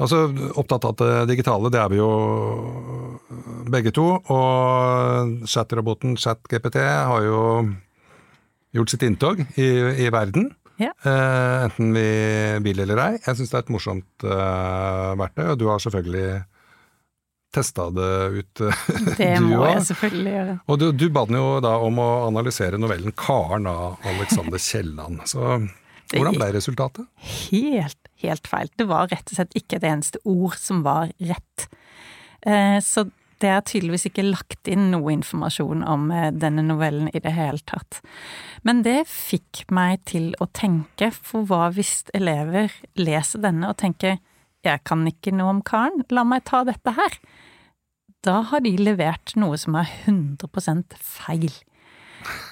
altså, 0.00 0.24
opptatt 0.56 0.86
av 0.88 0.96
det 1.02 1.12
digitale, 1.34 1.72
det 1.72 1.80
er 1.82 1.92
vi 1.92 2.00
jo 2.00 2.10
begge 3.72 3.92
to. 3.94 4.06
Og 4.32 5.46
chatroboten 5.48 6.16
ChatGPT 6.20 6.80
har 6.80 7.26
jo 7.26 7.42
gjort 8.72 8.92
sitt 8.94 9.04
inntog 9.04 9.44
i, 9.60 9.68
i 10.06 10.08
verden. 10.12 10.50
Ja. 10.80 10.94
Eh, 11.04 11.64
enten 11.66 11.92
vi 11.94 12.06
vil 12.64 12.80
eller 12.86 13.02
ei. 13.04 13.12
Jeg 13.20 13.38
syns 13.38 13.52
det 13.52 13.58
er 13.58 13.66
et 13.66 13.74
morsomt 13.74 14.24
uh, 14.26 15.12
verktøy, 15.20 15.44
og 15.52 15.60
du 15.60 15.68
har 15.68 15.82
selvfølgelig 15.84 16.40
testa 17.52 17.90
det 17.92 18.08
ut. 18.40 18.62
eh, 18.64 18.86
Det 19.20 19.30
må 19.44 19.60
også. 19.60 19.68
jeg 19.74 19.84
selvfølgelig 19.90 20.32
gjøre. 20.32 20.56
Og 20.72 20.80
du, 20.80 20.86
du 20.96 21.06
ba 21.12 21.26
den 21.28 21.36
jo 21.38 21.50
da 21.62 21.74
om 21.84 22.00
å 22.00 22.08
analysere 22.30 22.80
novellen 22.80 23.12
'Karen' 23.12 23.68
av 23.68 24.08
Alexander 24.14 24.58
Kielland. 24.58 25.20
Så 25.28 25.60
hvordan 26.20 26.38
ble 26.38 26.50
resultatet? 26.58 27.08
helt, 27.48 27.98
helt 28.22 28.46
feil. 28.50 28.70
Det 28.78 28.86
var 28.90 29.08
rett 29.12 29.32
og 29.32 29.38
slett 29.38 29.56
ikke 29.58 29.80
et 29.80 29.88
eneste 29.88 30.20
ord 30.28 30.56
som 30.60 30.84
var 30.86 31.10
rett. 31.18 31.66
Eh, 32.46 32.78
Så 32.84 33.08
det 33.42 33.50
er 33.50 33.64
tydeligvis 33.66 34.06
ikke 34.06 34.22
lagt 34.22 34.68
inn 34.70 34.90
noe 34.92 35.10
informasjon 35.16 35.82
om 35.88 36.10
eh, 36.14 36.28
denne 36.30 36.62
novellen 36.62 37.08
i 37.10 37.22
det 37.22 37.32
hele 37.34 37.58
tatt. 37.66 37.98
Men 38.62 38.84
det 38.86 39.00
fikk 39.10 39.64
meg 39.74 40.04
til 40.06 40.32
å 40.38 40.46
tenke, 40.54 41.10
for 41.10 41.48
hva 41.48 41.72
hvis 41.74 42.04
elever 42.14 42.70
leser 42.94 43.42
denne 43.42 43.72
og 43.72 43.80
tenker 43.82 44.20
jeg 44.62 44.84
kan 44.86 45.02
ikke 45.10 45.32
noe 45.34 45.56
om 45.56 45.62
karen, 45.66 46.04
la 46.14 46.22
meg 46.22 46.44
ta 46.46 46.62
dette 46.62 46.92
her. 46.94 47.16
Da 48.22 48.36
har 48.52 48.62
de 48.62 48.76
levert 48.78 49.34
noe 49.34 49.56
som 49.58 49.74
er 49.74 49.88
100% 50.06 50.94
feil. 51.02 51.50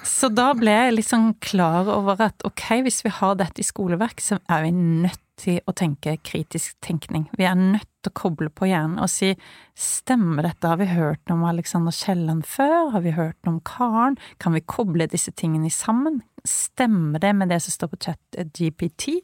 Så 0.07 0.29
da 0.33 0.51
ble 0.57 0.73
jeg 0.73 0.95
litt 0.97 1.09
sånn 1.09 1.33
klar 1.41 1.89
over 1.93 2.21
at 2.27 2.45
ok, 2.47 2.83
hvis 2.85 3.03
vi 3.07 3.13
har 3.21 3.39
dette 3.41 3.63
i 3.63 3.67
skoleverk, 3.67 4.21
så 4.21 4.41
er 4.53 4.67
vi 4.67 4.73
nødt 4.77 5.23
til 5.41 5.61
å 5.65 5.73
tenke 5.77 6.19
kritisk 6.27 6.77
tenkning. 6.85 7.27
Vi 7.39 7.47
er 7.49 7.57
nødt 7.57 7.89
til 8.03 8.13
å 8.13 8.19
koble 8.21 8.51
på 8.53 8.69
hjernen 8.69 9.01
og 9.01 9.09
si 9.13 9.33
stemmer 9.79 10.45
dette, 10.45 10.69
har 10.69 10.81
vi 10.81 10.91
hørt 10.93 11.33
om 11.33 11.45
Alexander 11.49 11.95
Kielland 11.95 12.45
før, 12.49 12.91
har 12.95 13.05
vi 13.05 13.15
hørt 13.17 13.49
om 13.49 13.61
Karen, 13.65 14.19
kan 14.43 14.57
vi 14.57 14.65
koble 14.65 15.09
disse 15.11 15.33
tingene 15.33 15.73
sammen? 15.73 16.21
Stemmer 16.45 17.23
det 17.23 17.33
med 17.37 17.53
det 17.53 17.63
som 17.65 17.77
står 17.77 17.93
på 17.93 18.03
chat 18.09 18.41
eh, 18.41 18.49
GPT? 18.49 19.21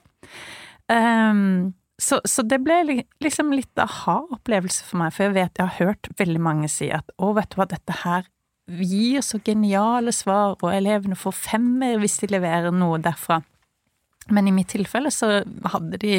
Um, 0.93 1.75
så, 2.01 2.21
så 2.29 2.45
det 2.45 2.59
ble 2.65 2.83
liksom 3.25 3.53
litt 3.57 3.81
aha-opplevelse 3.81 4.85
for 4.85 5.01
meg, 5.01 5.15
for 5.17 5.27
jeg 5.27 5.37
vet 5.37 5.61
jeg 5.61 5.69
har 5.69 5.93
hørt 5.93 6.11
veldig 6.19 6.43
mange 6.45 6.69
si 6.73 6.91
at 6.93 7.09
å, 7.17 7.33
vet 7.37 7.53
du 7.53 7.61
hva, 7.61 7.69
dette 7.71 8.01
her 8.05 8.29
gir 8.67 9.23
så 9.23 9.39
geniale 9.47 10.13
svar, 10.13 10.57
og 10.61 10.73
elevene 10.75 11.15
får 11.19 11.35
femmer 11.39 11.99
hvis 12.03 12.19
de 12.23 12.33
leverer 12.35 12.73
noe 12.75 12.99
derfra. 13.03 13.41
Men 14.35 14.49
i 14.51 14.55
mitt 14.55 14.73
tilfelle 14.75 15.13
så 15.15 15.43
hadde 15.71 16.01
de 16.03 16.17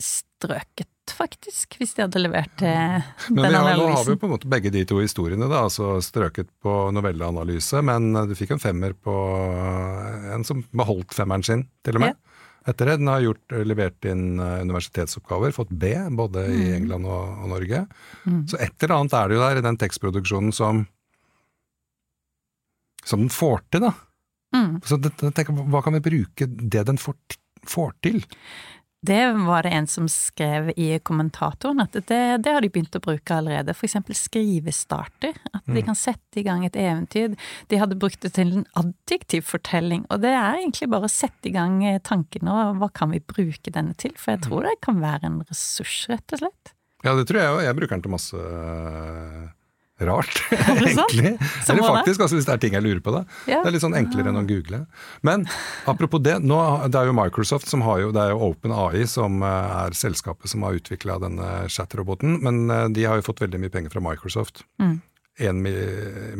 strøket, 0.00 0.88
faktisk, 1.10 1.74
hvis 1.80 1.96
de 1.96 2.04
hadde 2.04 2.20
levert 2.22 2.62
eh, 2.62 3.02
Men 3.34 3.50
den 3.50 3.56
har, 3.58 3.76
nå 3.76 3.88
har 3.90 4.04
vi 4.06 4.14
jo 4.14 4.20
på 4.20 4.28
en 4.28 4.34
måte 4.36 4.48
begge 4.52 4.70
de 4.72 4.84
to 4.88 5.00
historiene, 5.02 5.48
da, 5.50 5.64
altså 5.66 5.96
strøket 6.04 6.48
på 6.62 6.74
novelleanalyse, 6.94 7.80
men 7.84 8.12
du 8.30 8.36
fikk 8.38 8.54
en 8.54 8.62
femmer 8.62 8.94
på 8.94 9.14
en 10.36 10.46
som 10.46 10.62
beholdt 10.76 11.16
femmeren 11.16 11.44
sin, 11.46 11.66
til 11.84 11.98
og 11.98 12.04
med. 12.06 12.20
etter 12.70 12.92
det. 12.92 12.98
Den 13.00 13.10
har 13.10 13.24
gjort, 13.24 13.56
levert 13.66 14.06
inn 14.08 14.38
eh, 14.38 14.60
universitetsoppgaver, 14.68 15.52
fått 15.56 15.72
B, 15.72 15.92
både 16.16 16.46
i 16.52 16.62
Mm. 16.70 16.76
England 16.78 17.10
og, 17.10 17.36
og 17.44 17.52
Norge. 17.56 17.84
Så 18.46 18.60
et 18.60 18.76
eller 18.84 18.96
annet 19.00 19.16
er 19.18 19.28
det 19.28 19.36
jo 19.40 19.44
der 19.48 19.60
i 19.60 19.66
den 19.66 19.80
tekstproduksjonen 19.80 20.52
som 20.54 20.84
som 23.04 23.24
den 23.24 23.32
får 23.32 23.64
til, 23.70 23.88
da. 23.88 23.94
Mm. 24.56 24.80
Så 24.84 24.98
det, 24.98 25.14
tenker, 25.20 25.54
hva 25.70 25.82
kan 25.84 25.94
vi 25.96 26.02
bruke 26.04 26.48
det 26.48 26.84
den 26.88 26.98
får, 26.98 27.16
får 27.68 27.94
til? 28.04 28.22
Det 29.02 29.32
var 29.32 29.64
det 29.64 29.70
en 29.72 29.86
som 29.88 30.08
skrev 30.12 30.74
i 30.76 30.98
kommentatoren, 30.98 31.80
at 31.80 31.94
det, 31.96 32.18
det 32.44 32.52
har 32.52 32.60
de 32.60 32.68
begynt 32.68 32.98
å 32.98 33.00
bruke 33.00 33.32
allerede. 33.32 33.72
For 33.72 33.88
eksempel 33.88 34.16
skrivestarter. 34.18 35.38
At 35.56 35.70
de 35.72 35.84
kan 35.86 35.96
sette 35.96 36.42
i 36.42 36.44
gang 36.44 36.66
et 36.66 36.76
eventyr. 36.76 37.32
De 37.72 37.78
hadde 37.80 37.96
brukt 37.96 38.20
det 38.20 38.34
til 38.36 38.52
en 38.58 38.66
adjektiv 38.76 39.46
fortelling, 39.48 40.04
og 40.12 40.20
det 40.20 40.34
er 40.34 40.58
egentlig 40.58 40.90
bare 40.92 41.08
å 41.08 41.12
sette 41.12 41.48
i 41.48 41.54
gang 41.54 41.80
eh, 41.86 42.00
tankene 42.04 42.52
og 42.52 42.82
hva 42.82 42.90
kan 42.92 43.14
vi 43.14 43.22
bruke 43.24 43.72
denne 43.72 43.96
til? 43.96 44.12
For 44.20 44.34
jeg 44.34 44.44
tror 44.44 44.68
det 44.68 44.76
kan 44.84 45.00
være 45.00 45.30
en 45.30 45.40
ressurs, 45.48 46.02
rett 46.12 46.36
og 46.36 46.44
slett. 46.44 46.74
Ja, 47.00 47.16
det 47.16 47.24
tror 47.30 47.40
jeg 47.40 47.54
òg. 47.54 47.62
Jeg 47.64 47.78
bruker 47.78 47.96
den 47.96 48.04
til 48.04 48.12
masse 48.12 48.44
rart, 50.08 50.40
egentlig. 50.50 51.34
Eller 51.68 51.84
faktisk, 51.84 52.22
altså 52.24 52.38
hvis 52.38 52.48
det 52.48 52.54
er 52.54 52.62
ting 52.62 52.76
jeg 52.76 52.84
lurer 52.84 53.02
på. 53.04 53.14
da. 53.14 53.22
Ja. 53.50 53.60
Det 53.60 53.70
er 53.70 53.76
litt 53.76 53.84
sånn 53.84 53.96
enklere 53.98 54.32
enn 54.32 54.40
å 54.40 54.44
google. 54.48 54.82
Men 55.26 55.46
apropos 55.90 56.22
det, 56.24 56.38
nå, 56.44 56.60
det 56.88 57.00
er 57.00 57.10
jo 57.10 57.16
Microsoft 57.16 57.70
som 57.70 57.84
har 57.86 58.02
jo, 58.04 58.12
det 58.16 58.22
er 58.22 58.34
jo 58.34 58.50
OpenAI 58.50 59.04
som 59.10 59.42
øh, 59.44 59.74
er 59.84 59.98
selskapet 59.98 60.52
som 60.52 60.64
har 60.66 60.78
utvikla 60.78 61.20
denne 61.22 61.50
chat-roboten, 61.72 62.38
men 62.44 62.62
øh, 62.68 62.86
de 62.96 63.06
har 63.08 63.20
jo 63.20 63.28
fått 63.30 63.44
veldig 63.44 63.62
mye 63.62 63.74
penger 63.74 63.94
fra 63.94 64.04
Microsoft. 64.04 64.64
Mm. 64.82 64.96
En 65.40 65.62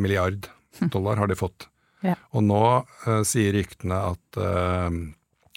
milliard 0.00 0.50
dollar 0.92 1.20
har 1.20 1.30
de 1.30 1.38
fått. 1.38 1.68
Ja. 2.00 2.14
Og 2.32 2.40
nå 2.40 2.60
uh, 2.80 3.18
sier 3.28 3.52
ryktene 3.52 3.92
at 3.92 4.38
uh, 4.40 4.86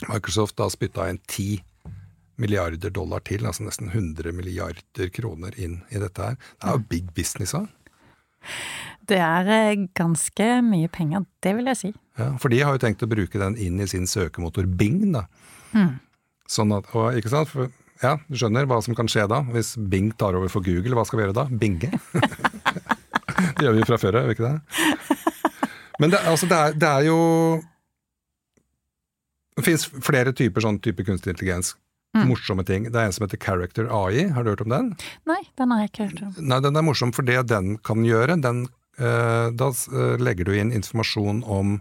Microsoft 0.09 0.59
har 0.59 0.73
spytta 0.73 1.05
inn 1.07 1.21
ti 1.23 1.61
milliarder 2.41 2.91
dollar 2.93 3.23
til, 3.23 3.45
altså 3.47 3.65
nesten 3.67 3.91
100 3.93 4.33
milliarder 4.35 5.11
kroner 5.13 5.55
inn 5.59 5.81
i 5.93 6.01
dette 6.01 6.31
her. 6.31 6.37
Det 6.57 6.69
er 6.69 6.77
jo 6.77 6.85
big 6.89 7.11
business 7.15 7.53
òg. 7.57 7.69
Det 9.09 9.19
er 9.19 9.49
eh, 9.51 9.85
ganske 9.97 10.49
mye 10.63 10.89
penger, 10.91 11.25
det 11.43 11.55
vil 11.57 11.69
jeg 11.73 11.79
si. 11.79 11.91
Ja, 12.19 12.29
for 12.39 12.53
de 12.53 12.61
har 12.63 12.75
jo 12.75 12.83
tenkt 12.83 13.03
å 13.03 13.09
bruke 13.09 13.41
den 13.41 13.57
inn 13.59 13.81
i 13.81 13.87
sin 13.89 14.07
søkemotor 14.07 14.67
Bing, 14.79 15.01
da. 15.15 15.25
Mm. 15.73 15.97
Sånn 16.49 16.71
at, 16.75 16.87
og, 16.95 17.17
ikke 17.17 17.31
sant? 17.33 17.51
For, 17.51 17.71
ja, 18.03 18.17
du 18.27 18.37
skjønner 18.39 18.67
hva 18.69 18.79
som 18.83 18.95
kan 18.97 19.09
skje 19.11 19.25
da, 19.31 19.41
hvis 19.53 19.73
Bing 19.91 20.11
tar 20.19 20.37
over 20.39 20.51
for 20.51 20.65
Google. 20.65 20.95
Hva 20.97 21.05
skal 21.07 21.19
vi 21.19 21.25
gjøre 21.25 21.37
da? 21.37 21.45
Binge? 21.51 21.91
det 23.57 23.65
gjør 23.65 23.75
vi 23.75 23.83
jo 23.83 23.89
fra 23.91 23.99
før 24.01 24.19
av, 24.19 24.25
gjør 24.25 24.31
vi 24.31 24.37
ikke 24.37 24.49
det? 24.49 25.21
Men 26.01 26.13
det, 26.13 26.23
altså, 26.27 26.49
det, 26.49 26.57
er, 26.57 26.75
det 26.79 26.89
er 26.89 27.03
jo 27.05 27.17
Det 29.53 29.65
fins 29.67 29.85
flere 29.85 30.33
typer 30.33 30.65
sånn 30.65 30.79
type 30.81 31.05
kunstig 31.05 31.35
intelligens. 31.35 31.75
Mm. 32.13 32.27
Morsomme 32.29 32.61
ting. 32.65 32.85
Det 32.93 32.99
er 32.99 33.09
en 33.09 33.15
som 33.15 33.25
heter 33.25 33.41
Character 33.41 33.87
AI, 33.89 34.27
har 34.35 34.45
du 34.45 34.51
hørt 34.51 34.61
om 34.61 34.69
den? 34.69 34.91
Nei, 35.25 35.39
den 35.57 35.73
har 35.73 35.81
jeg 35.81 35.89
ikke 35.89 36.07
hørt 36.11 36.23
om. 36.27 36.33
Nei, 36.45 36.59
den 36.61 36.77
er 36.77 36.85
morsom 36.85 37.13
for 37.15 37.25
det 37.25 37.39
den 37.49 37.77
kan 37.81 38.05
gjøre. 38.05 38.35
Den, 38.43 38.67
uh, 39.01 39.49
da 39.49 39.71
eh, 39.73 40.21
legger 40.21 40.45
du 40.45 40.53
inn 40.53 40.73
informasjon 40.77 41.41
om 41.49 41.79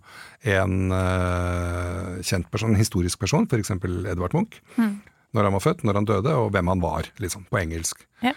en 0.48 0.78
uh, 0.88 2.16
kjent 2.24 2.48
person, 2.52 2.72
en 2.72 2.80
historisk 2.80 3.20
person, 3.20 3.44
f.eks. 3.44 3.74
Edvard 3.76 4.32
Munch. 4.38 4.62
Mm. 4.78 5.02
Når 5.36 5.48
han 5.48 5.56
var 5.58 5.64
født, 5.64 5.84
når 5.84 6.00
han 6.00 6.08
døde, 6.08 6.32
og 6.32 6.48
hvem 6.56 6.72
han 6.72 6.80
var, 6.80 7.12
liksom, 7.20 7.44
på 7.52 7.60
engelsk. 7.60 8.00
Ja. 8.24 8.32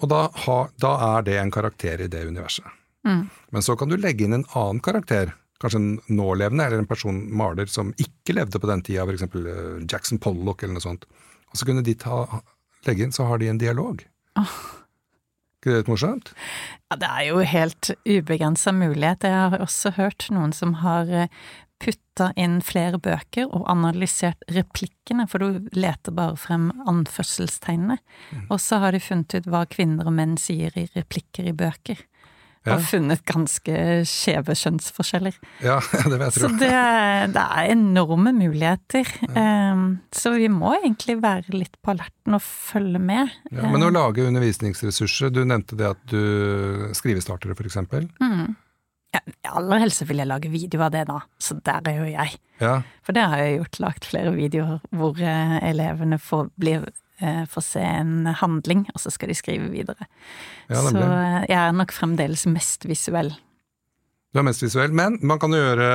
Og 0.00 0.08
da, 0.12 0.22
ha, 0.46 0.56
da 0.80 0.94
er 1.16 1.28
det 1.28 1.36
en 1.40 1.52
karakter 1.52 2.00
i 2.04 2.08
det 2.12 2.24
universet. 2.28 2.64
Mm. 3.06 3.28
Men 3.52 3.64
så 3.64 3.76
kan 3.76 3.92
du 3.92 3.96
legge 4.00 4.24
inn 4.24 4.36
en 4.36 4.48
annen 4.56 4.80
karakter, 4.84 5.36
kanskje 5.60 5.80
en 5.80 5.92
nålevende, 6.12 6.64
eller 6.64 6.80
en 6.80 6.88
person 6.88 7.20
maler 7.32 7.68
som 7.72 7.92
ikke 8.00 8.36
levde 8.36 8.60
på 8.60 8.68
den 8.68 8.84
tida, 8.84 9.04
f.eks. 9.04 9.28
Jackson 9.84 10.20
Pollock 10.20 10.64
eller 10.64 10.76
noe 10.76 10.84
sånt. 10.84 11.08
Og 11.52 11.60
så 11.60 11.68
kunne 11.68 11.84
de 11.86 11.94
ta, 11.98 12.24
legge 12.88 13.06
inn, 13.06 13.14
så 13.14 13.28
har 13.28 13.42
de 13.42 13.50
en 13.52 13.60
dialog. 13.60 14.02
Ikke 14.36 15.72
det 15.72 15.78
litt 15.82 15.90
morsomt? 15.90 16.32
Ja, 16.90 16.98
det 17.00 17.12
er 17.12 17.28
jo 17.30 17.44
helt 17.46 17.92
ubegrensa 18.06 18.74
mulighet. 18.76 19.26
Jeg 19.26 19.54
har 19.54 19.62
også 19.64 19.94
hørt 19.96 20.28
noen 20.34 20.52
som 20.54 20.76
har 20.82 21.30
putta 21.82 22.30
inn 22.40 22.60
flere 22.64 22.98
bøker 23.02 23.50
og 23.52 23.66
analysert 23.68 24.44
replikkene, 24.52 25.26
for 25.28 25.42
du 25.42 25.66
leter 25.76 26.14
bare 26.16 26.38
frem 26.40 26.70
anførselstegnene. 26.88 27.98
Og 28.48 28.60
så 28.62 28.80
har 28.80 28.96
de 28.96 29.02
funnet 29.02 29.36
ut 29.36 29.48
hva 29.50 29.64
kvinner 29.68 30.08
og 30.08 30.16
menn 30.16 30.36
sier 30.40 30.72
i 30.78 30.86
replikker 30.94 31.50
i 31.50 31.56
bøker. 31.56 32.00
Og 32.74 32.82
funnet 32.88 33.22
ganske 33.28 33.76
skjeve 34.08 34.56
kjønnsforskjeller. 34.58 35.38
Ja, 35.64 35.78
det 36.10 36.18
vet 36.18 36.36
jeg 36.36 36.42
Så 36.42 36.50
det, 36.58 36.72
det 37.36 37.44
er 37.44 37.72
enorme 37.72 38.34
muligheter. 38.36 39.08
Ja. 39.30 39.74
så 40.14 40.32
vi 40.34 40.48
må 40.52 40.74
egentlig 40.80 41.18
være 41.22 41.54
litt 41.54 41.76
på 41.84 41.94
alerten 41.94 42.36
og 42.36 42.42
følge 42.42 43.00
med. 43.02 43.32
Ja, 43.52 43.70
men 43.70 43.86
å 43.86 43.92
lage 43.92 44.26
undervisningsressurser, 44.26 45.30
du 45.30 45.44
nevnte 45.46 45.78
det 45.78 45.90
at 45.94 46.06
du 46.10 46.90
Skrivestartere, 46.96 47.54
for 47.58 47.68
eksempel. 47.68 48.08
Mm. 48.22 48.56
Ja, 49.14 49.22
aller 49.56 49.80
helst 49.84 50.02
vil 50.08 50.20
jeg 50.20 50.28
lage 50.28 50.50
video 50.52 50.82
av 50.84 50.92
det, 50.94 51.06
da. 51.08 51.20
Så 51.40 51.56
der 51.64 51.86
er 51.88 52.00
jo 52.00 52.08
jeg. 52.10 52.36
Ja, 52.60 52.80
For 53.04 53.16
det 53.16 53.26
har 53.28 53.42
jeg 53.42 53.58
gjort, 53.58 53.80
lagt 53.84 54.08
flere 54.08 54.32
videoer 54.34 54.78
hvor 54.96 55.18
eh, 55.20 55.56
elevene 55.68 56.18
får, 56.20 56.48
blir, 56.60 56.86
eh, 57.20 57.42
får 57.50 57.64
se 57.64 57.82
en 57.82 58.28
handling, 58.40 58.86
og 58.94 59.02
så 59.02 59.12
skal 59.14 59.32
de 59.32 59.38
skrive 59.38 59.70
videre. 59.72 60.08
ja 60.68 60.82
så 60.84 60.94
eh, 61.00 61.42
jeg 61.48 61.58
er 61.60 61.76
nok 61.76 61.94
fremdeles 61.96 62.46
mest 62.50 62.88
visuell. 62.88 63.32
Du 64.34 64.42
er 64.42 64.48
mest 64.50 64.60
visuell, 64.60 64.92
men 64.92 65.16
man 65.24 65.40
kan 65.40 65.54
jo 65.54 65.62
gjøre, 65.62 65.86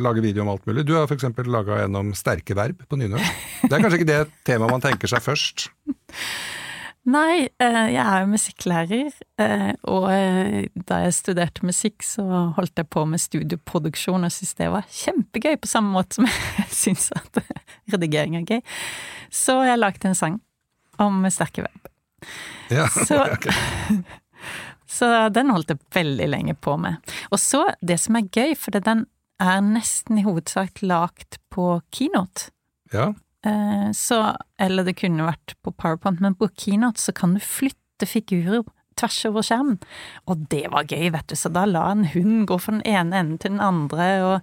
lage 0.00 0.22
video 0.24 0.44
om 0.44 0.54
alt 0.54 0.64
mulig. 0.68 0.86
Du 0.88 0.94
har 0.96 1.04
f.eks. 1.04 1.26
laga 1.44 1.82
en 1.84 1.98
om 2.00 2.14
sterke 2.16 2.56
verb 2.56 2.80
på 2.88 2.96
nynorsk. 2.96 3.42
Det 3.66 3.74
er 3.74 3.82
kanskje 3.82 3.98
ikke 4.00 4.08
det 4.08 4.22
temaet 4.48 4.72
man 4.72 4.84
tenker 4.84 5.10
seg 5.10 5.24
først. 5.24 5.68
Nei, 7.08 7.48
eh, 7.62 7.86
jeg 7.94 8.02
er 8.04 8.20
jo 8.20 8.28
musikklærer, 8.34 9.12
eh, 9.40 9.70
og 9.88 10.08
eh, 10.12 10.66
da 10.90 10.98
jeg 11.06 11.14
studerte 11.16 11.64
musikk, 11.64 12.02
så 12.04 12.24
holdt 12.56 12.76
jeg 12.76 12.88
på 12.92 13.04
med 13.08 13.22
studioproduksjon 13.22 14.26
og 14.26 14.32
syntes 14.34 14.54
det 14.58 14.68
var 14.74 14.84
kjempegøy, 14.92 15.56
på 15.62 15.70
samme 15.70 15.94
måte 15.94 16.18
som 16.18 16.26
jeg 16.58 16.68
syns 16.74 17.06
at 17.16 17.40
redigering 17.94 18.36
er 18.36 18.44
gøy. 18.50 18.60
Så 19.32 19.60
jeg 19.64 19.78
lagde 19.80 20.08
en 20.10 20.18
sang 20.18 20.40
om 21.00 21.22
sterke 21.32 21.64
web. 21.64 21.88
Ja, 22.74 22.88
Så- 23.08 23.22
ok. 23.36 23.48
Så 24.88 25.08
den 25.32 25.50
holdt 25.52 25.68
jeg 25.72 25.80
veldig 25.94 26.28
lenge 26.28 26.54
på 26.56 26.76
med. 26.80 26.96
Og 27.30 27.38
så, 27.40 27.62
det 27.84 27.98
som 28.00 28.16
er 28.20 28.28
gøy, 28.32 28.54
for 28.56 28.72
den 28.74 29.06
er 29.40 29.60
nesten 29.62 30.18
i 30.18 30.24
hovedsak 30.26 30.80
lagt 30.82 31.38
på 31.54 31.78
keynote. 31.94 32.50
ja. 32.92 33.12
Eh, 33.46 33.90
Så, 33.94 34.36
eller 34.58 34.84
det 34.84 34.96
kunne 34.98 35.28
vært 35.28 35.54
på 35.62 35.70
PowerPoint, 35.70 36.20
men 36.20 36.34
på 36.34 36.48
keynote 36.56 37.00
så 37.00 37.12
kan 37.14 37.34
du 37.34 37.40
flytte 37.40 38.06
figurer 38.06 38.64
tvers 38.98 39.24
over 39.28 39.42
skjermen. 39.46 39.78
Og 40.26 40.46
det 40.50 40.66
var 40.72 40.88
gøy, 40.90 41.10
vet 41.14 41.28
du, 41.30 41.36
så 41.38 41.50
da 41.54 41.64
la 41.66 41.84
en 41.92 42.04
hund 42.14 42.46
gå 42.50 42.58
fra 42.58 42.74
den 42.78 42.86
ene 42.86 43.16
enden 43.20 43.38
til 43.38 43.56
den 43.56 43.60
andre, 43.64 44.08
og 44.26 44.40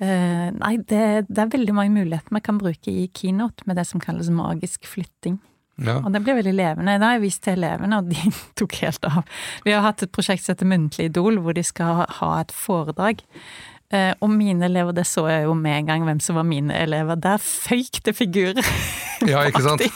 Uh, 0.00 0.48
Nei, 0.56 0.78
det, 0.88 1.26
det 1.28 1.42
er 1.42 1.50
veldig 1.52 1.74
mange 1.76 1.92
muligheter 1.92 2.32
vi 2.32 2.40
kan 2.40 2.56
bruke 2.56 2.88
i 2.88 3.02
keynote 3.12 3.66
med 3.68 3.76
det 3.76 3.82
som 3.84 4.00
kalles 4.00 4.30
magisk 4.32 4.86
flytting. 4.88 5.34
ja. 5.76 5.98
Og 6.00 6.08
det 6.14 6.22
blir 6.24 6.38
veldig 6.38 6.54
levende. 6.56 6.94
Det 6.96 7.04
har 7.04 7.18
jeg 7.18 7.22
vist 7.26 7.42
til 7.44 7.58
elevene, 7.58 7.98
og 7.98 8.08
de 8.08 8.32
tok 8.56 8.78
helt 8.80 9.04
av. 9.04 9.18
Vi 9.66 9.74
har 9.76 9.84
hatt 9.84 10.00
et 10.06 10.12
prosjekt 10.16 10.46
som 10.46 10.54
heter 10.54 10.70
Muntlig 10.72 11.10
idol, 11.10 11.36
hvor 11.44 11.52
de 11.52 11.60
skal 11.68 12.06
ha 12.08 12.30
et 12.40 12.54
foredrag. 12.56 13.20
Eh, 13.90 14.12
Og 14.22 14.30
mine 14.30 14.64
elever, 14.68 14.92
det 14.94 15.06
så 15.10 15.24
jeg 15.30 15.44
jo 15.48 15.54
med 15.58 15.78
en 15.80 15.86
gang 15.88 16.04
hvem 16.06 16.20
som 16.22 16.36
var 16.38 16.44
mine 16.46 16.74
elever. 16.78 17.16
Der 17.18 17.38
føyk 17.42 18.02
det 18.06 18.14
figurer! 18.16 18.62
ja, 19.26 19.42
ikke 19.48 19.62
sant? 19.68 19.82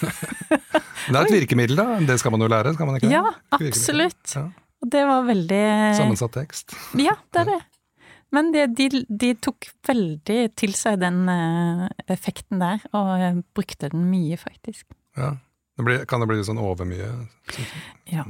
Det 1.05 1.13
er 1.21 1.27
et 1.27 1.35
virkemiddel, 1.35 1.77
da. 1.77 1.99
Det 2.01 2.15
skal 2.19 2.33
man 2.33 2.41
jo 2.41 2.47
lære, 2.49 2.71
skal 2.75 2.89
man 2.89 2.97
ikke? 2.97 3.11
Ja, 3.13 3.21
absolutt. 3.53 4.33
Ja. 4.35 4.47
Og 4.81 4.89
det 4.93 5.03
var 5.05 5.23
veldig 5.29 5.61
Sammensatt 5.99 6.33
tekst. 6.33 6.73
Ja, 6.97 7.13
det 7.33 7.43
er 7.43 7.51
det. 7.51 7.59
Men 8.33 8.49
de, 8.55 8.63
de, 8.73 9.03
de 9.07 9.29
tok 9.45 9.69
veldig 9.87 10.39
til 10.59 10.73
seg 10.75 10.97
den 11.05 11.21
eh, 11.29 11.85
effekten 12.11 12.59
der, 12.65 12.81
og 12.97 13.13
eh, 13.21 13.37
brukte 13.55 13.93
den 13.93 14.09
mye, 14.11 14.39
faktisk. 14.41 14.89
Ja. 15.21 15.35
Det 15.77 15.85
blir, 15.87 16.03
kan 16.09 16.25
det 16.25 16.31
bli 16.33 16.41
sånn 16.47 16.59
overmye? 16.63 17.11
Ja, 18.11 18.25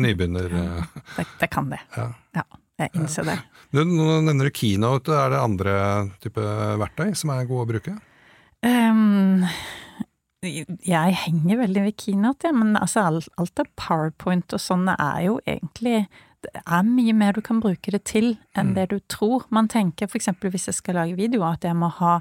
Nybegynner... 0.00 0.48
Ja. 0.50 0.82
det, 1.18 1.26
det 1.44 1.48
kan 1.52 1.68
det. 1.70 1.78
Ja. 1.94 2.08
Ja, 2.40 2.44
jeg 2.80 2.90
innser 2.98 3.26
det. 3.28 3.38
Du, 3.70 3.84
nå 3.86 4.20
nevner 4.26 4.48
du 4.48 4.54
keynote. 4.54 5.14
Er 5.14 5.30
det 5.34 5.40
andre 5.42 5.74
type 6.22 6.42
verktøy 6.80 7.14
som 7.18 7.30
er 7.34 7.46
gode 7.46 7.66
å 7.66 7.70
bruke? 7.70 7.94
Um, 8.64 9.44
jeg 10.44 11.16
henger 11.24 11.62
veldig 11.62 11.86
ved 11.86 11.96
keynote, 12.00 12.48
ja, 12.50 12.52
men 12.56 12.74
altså 12.76 13.06
alt, 13.08 13.28
alt 13.40 13.60
av 13.62 13.68
powerpoint 13.80 14.52
og 14.56 14.60
sånne 14.60 14.96
er 15.00 15.26
jo 15.30 15.38
egentlig 15.46 16.06
Det 16.44 16.60
er 16.68 16.82
mye 16.84 17.14
mer 17.16 17.32
du 17.32 17.40
kan 17.40 17.56
bruke 17.64 17.88
det 17.94 18.02
til 18.04 18.34
enn 18.54 18.72
Mm. 18.72 18.74
det 18.76 18.88
du 18.90 18.98
tror. 19.08 19.46
Man 19.48 19.66
tenker 19.66 20.04
eksempel 20.12 20.50
hvis 20.52 20.66
jeg 20.68 20.74
skal 20.76 20.94
lage 20.98 21.16
video 21.16 21.40
at 21.42 21.64
jeg 21.64 21.72
må 21.74 21.88
ha 21.88 22.18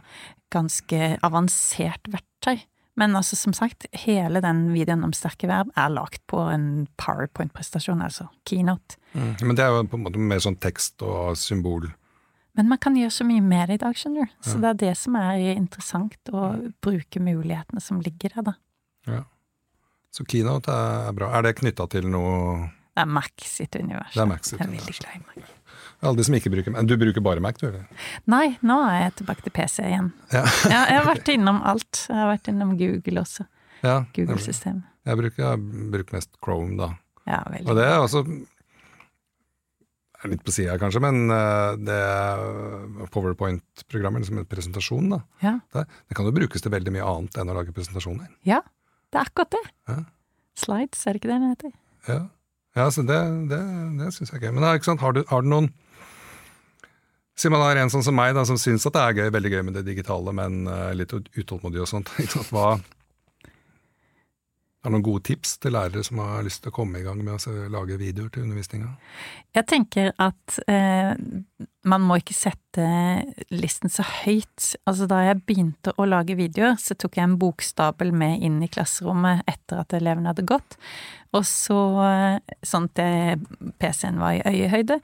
ganske 0.49 1.17
avansert 1.21 2.07
verktøy. 2.07 2.61
Men 2.99 3.15
altså, 3.17 3.35
som 3.35 3.55
sagt, 3.57 3.87
hele 4.03 4.41
den 4.43 4.67
videoen 4.73 5.03
om 5.07 5.13
sterke 5.17 5.47
verb 5.49 5.71
er 5.79 5.89
lagt 5.89 6.21
på 6.29 6.37
en 6.51 6.85
powerpoint-prestasjon, 7.01 8.03
altså 8.05 8.27
keynote. 8.49 8.99
Men 9.13 9.57
det 9.57 9.65
er 9.65 9.73
jo 9.73 9.87
på 9.89 9.97
en 9.97 10.05
måte 10.05 10.21
mer 10.21 10.43
sånn 10.43 10.59
tekst 10.61 11.01
og 11.05 11.33
symbol. 11.41 11.89
Men 12.53 12.69
man 12.69 12.77
kan 12.77 12.93
gjøre 12.97 13.15
så 13.15 13.25
mye 13.25 13.41
med 13.41 13.71
det 13.71 13.79
i 13.79 13.81
dag, 13.81 13.97
skjønner 13.97 14.29
du. 14.29 14.35
Så 14.45 14.59
det 14.61 14.69
er 14.69 14.81
det 14.83 14.93
som 14.99 15.17
er 15.17 15.41
interessant, 15.55 16.19
å 16.29 16.51
bruke 16.85 17.21
mulighetene 17.23 17.81
som 17.81 18.01
ligger 18.03 18.35
der, 18.37 18.51
da. 18.51 18.53
Ja. 19.09 19.23
Så 20.13 20.25
keynote 20.29 20.69
er 20.69 21.15
bra. 21.17 21.31
Er 21.33 21.47
det 21.47 21.55
knytta 21.57 21.87
til 21.89 22.05
noe 22.13 22.69
Det 22.93 23.01
er 23.01 23.09
Mac 23.09 23.31
sitt 23.41 23.75
univers. 23.79 24.13
Det 24.13 24.21
er 24.21 24.29
Mac 24.29 24.45
sitt 24.45 24.59
Jeg 24.59 24.67
er 24.67 24.73
veldig 24.75 24.95
glad 24.99 25.15
i 25.17 25.21
Mac. 25.25 25.51
Alle 26.03 26.19
de 26.19 26.23
som 26.27 26.35
ikke 26.37 26.51
bruker 26.53 26.73
Mac. 26.75 26.85
du 26.85 26.95
bruker 26.99 27.23
bare 27.25 27.41
Mac, 27.41 27.57
du? 27.61 27.67
eller? 27.69 27.85
Nei, 28.29 28.57
nå 28.61 28.75
er 28.91 28.99
jeg 29.07 29.15
tilbake 29.21 29.45
til 29.45 29.53
PC 29.55 29.85
igjen. 29.87 30.11
Ja. 30.33 30.43
Ja, 30.69 30.81
jeg 30.91 30.97
har 30.99 31.07
vært 31.07 31.31
innom 31.33 31.61
alt. 31.65 32.03
Jeg 32.09 32.19
har 32.19 32.29
vært 32.35 32.49
innom 32.51 32.75
Google 32.77 33.23
også. 33.23 33.45
ja 33.83 34.01
Google-systemet. 34.15 34.83
Jeg 35.03 35.19
bruker, 35.19 35.43
jeg 35.43 35.89
bruker 35.91 36.15
mest 36.19 36.29
Chrome, 36.43 36.77
da. 36.79 36.91
Ja, 37.27 37.41
veldig. 37.49 37.67
Og 37.71 37.79
det 37.79 37.87
er 37.87 37.97
også 38.03 38.23
Litt 40.23 40.39
på 40.47 40.53
sida, 40.55 40.77
kanskje, 40.79 41.01
men 41.03 41.25
eh, 41.35 41.73
det 41.83 41.95
er 41.99 43.07
PowerPoint-programmer, 43.11 44.21
liksom 44.23 44.37
en 44.39 44.45
presentasjon, 44.47 45.09
da. 45.11 45.17
Ja. 45.43 45.57
Det, 45.75 45.83
det 46.07 46.15
kan 46.15 46.29
jo 46.29 46.31
brukes 46.37 46.63
til 46.63 46.71
veldig 46.71 46.93
mye 46.95 47.03
annet 47.09 47.39
enn 47.41 47.51
å 47.51 47.55
lage 47.57 47.75
presentasjoner. 47.75 48.29
ja, 48.47 48.61
det 49.11 49.19
er 49.19 49.27
akkurat 49.27 49.51
det. 49.51 49.61
Ja. 49.91 49.97
Slides, 50.63 51.01
er 51.03 51.17
det 51.17 51.19
ikke 51.19 51.27
det 51.33 51.35
den 51.41 51.51
heter? 51.51 51.73
Ja, 52.07 52.21
ja 52.77 52.89
så 52.91 53.05
det, 53.05 53.19
det, 53.51 53.61
det 53.99 54.11
syns 54.15 54.31
jeg 54.33 54.39
er 54.41 54.47
gøy. 54.47 54.55
Men 54.57 54.83
sant, 54.85 55.01
har, 55.03 55.15
du, 55.15 55.23
har 55.29 55.45
du 55.45 55.49
noen 55.51 55.71
Si 57.33 57.49
man 57.49 57.63
har 57.65 57.79
en 57.81 57.89
sånn 57.89 58.03
som 58.05 58.13
meg, 58.13 58.35
da, 58.37 58.43
som 58.45 58.59
syns 58.61 58.83
at 58.85 58.93
det 58.93 59.01
er 59.01 59.15
gøy, 59.17 59.29
veldig 59.33 59.51
gøy 59.55 59.63
med 59.65 59.73
det 59.79 59.81
digitale, 59.87 60.29
men 60.37 60.67
uh, 60.69 60.91
litt 60.93 61.15
ut- 61.17 61.31
utålmodig 61.33 61.81
og 61.81 61.89
sånt. 61.89 62.11
Hva 62.53 62.75
er 64.83 64.91
det 64.91 64.93
noen 64.97 65.05
gode 65.05 65.23
tips 65.31 65.55
til 65.63 65.73
lærere 65.73 66.03
som 66.03 66.19
har 66.19 66.43
lyst 66.45 66.61
til 66.61 66.69
å 66.69 66.75
komme 66.75 66.99
i 66.99 67.05
gang 67.05 67.21
med 67.23 67.39
å 67.39 67.53
lage 67.73 67.97
videoer 67.97 68.29
til 68.35 68.43
undervisninga? 68.43 68.89
Jeg 69.55 69.65
tenker 69.71 70.11
at 70.21 70.59
eh, 70.67 71.13
man 71.83 72.03
må 72.07 72.17
ikke 72.19 72.35
sette 72.35 72.85
listen 73.51 73.91
så 73.91 74.05
høyt. 74.23 74.73
Altså 74.87 75.07
da 75.09 75.19
jeg 75.25 75.41
begynte 75.47 75.91
å 75.99 76.05
lage 76.07 76.37
videoer, 76.39 76.77
så 76.79 76.95
tok 76.95 77.17
jeg 77.19 77.27
en 77.27 77.39
bokstabel 77.41 78.13
med 78.15 78.43
inn 78.45 78.61
i 78.63 78.69
klasserommet 78.71 79.43
etter 79.49 79.81
at 79.81 79.95
elevene 79.97 80.31
hadde 80.31 80.45
gått. 80.47 80.77
Og 81.33 81.43
så, 81.49 81.77
sånn 82.63 82.85
at 82.91 83.01
PC-en 83.81 84.21
var 84.21 84.37
i 84.37 84.43
øyehøyde. 84.45 84.99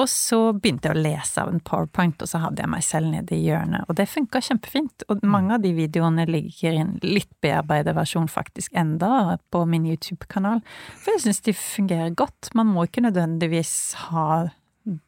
Og 0.00 0.08
så 0.10 0.38
begynte 0.56 0.88
jeg 0.88 0.96
å 0.96 1.04
lese 1.04 1.44
av 1.44 1.52
en 1.52 1.62
powerpoint, 1.62 2.24
og 2.24 2.30
så 2.30 2.40
hadde 2.46 2.64
jeg 2.64 2.72
meg 2.72 2.86
selv 2.86 3.12
nede 3.12 3.36
i 3.36 3.44
hjørnet. 3.44 3.84
Og 3.86 3.98
det 4.00 4.08
funka 4.10 4.42
kjempefint. 4.48 5.06
Og 5.12 5.22
mange 5.28 5.58
av 5.58 5.62
de 5.62 5.74
videoene 5.76 6.26
ligger 6.30 6.72
i 6.72 6.82
en 6.82 6.96
litt 7.04 7.30
bearbeidet 7.44 7.94
versjon 7.94 8.30
faktisk 8.32 8.74
enda 8.80 9.36
på 9.54 9.62
min 9.68 9.86
YouTube-kanal. 9.92 10.64
For 10.96 11.14
jeg 11.14 11.26
syns 11.28 11.44
de 11.44 11.56
fungerer 11.58 12.16
godt. 12.16 12.50
Man 12.56 12.72
må 12.72 12.88
ikke 12.88 13.04
nødvendigvis 13.04 13.76
ha 14.08 14.46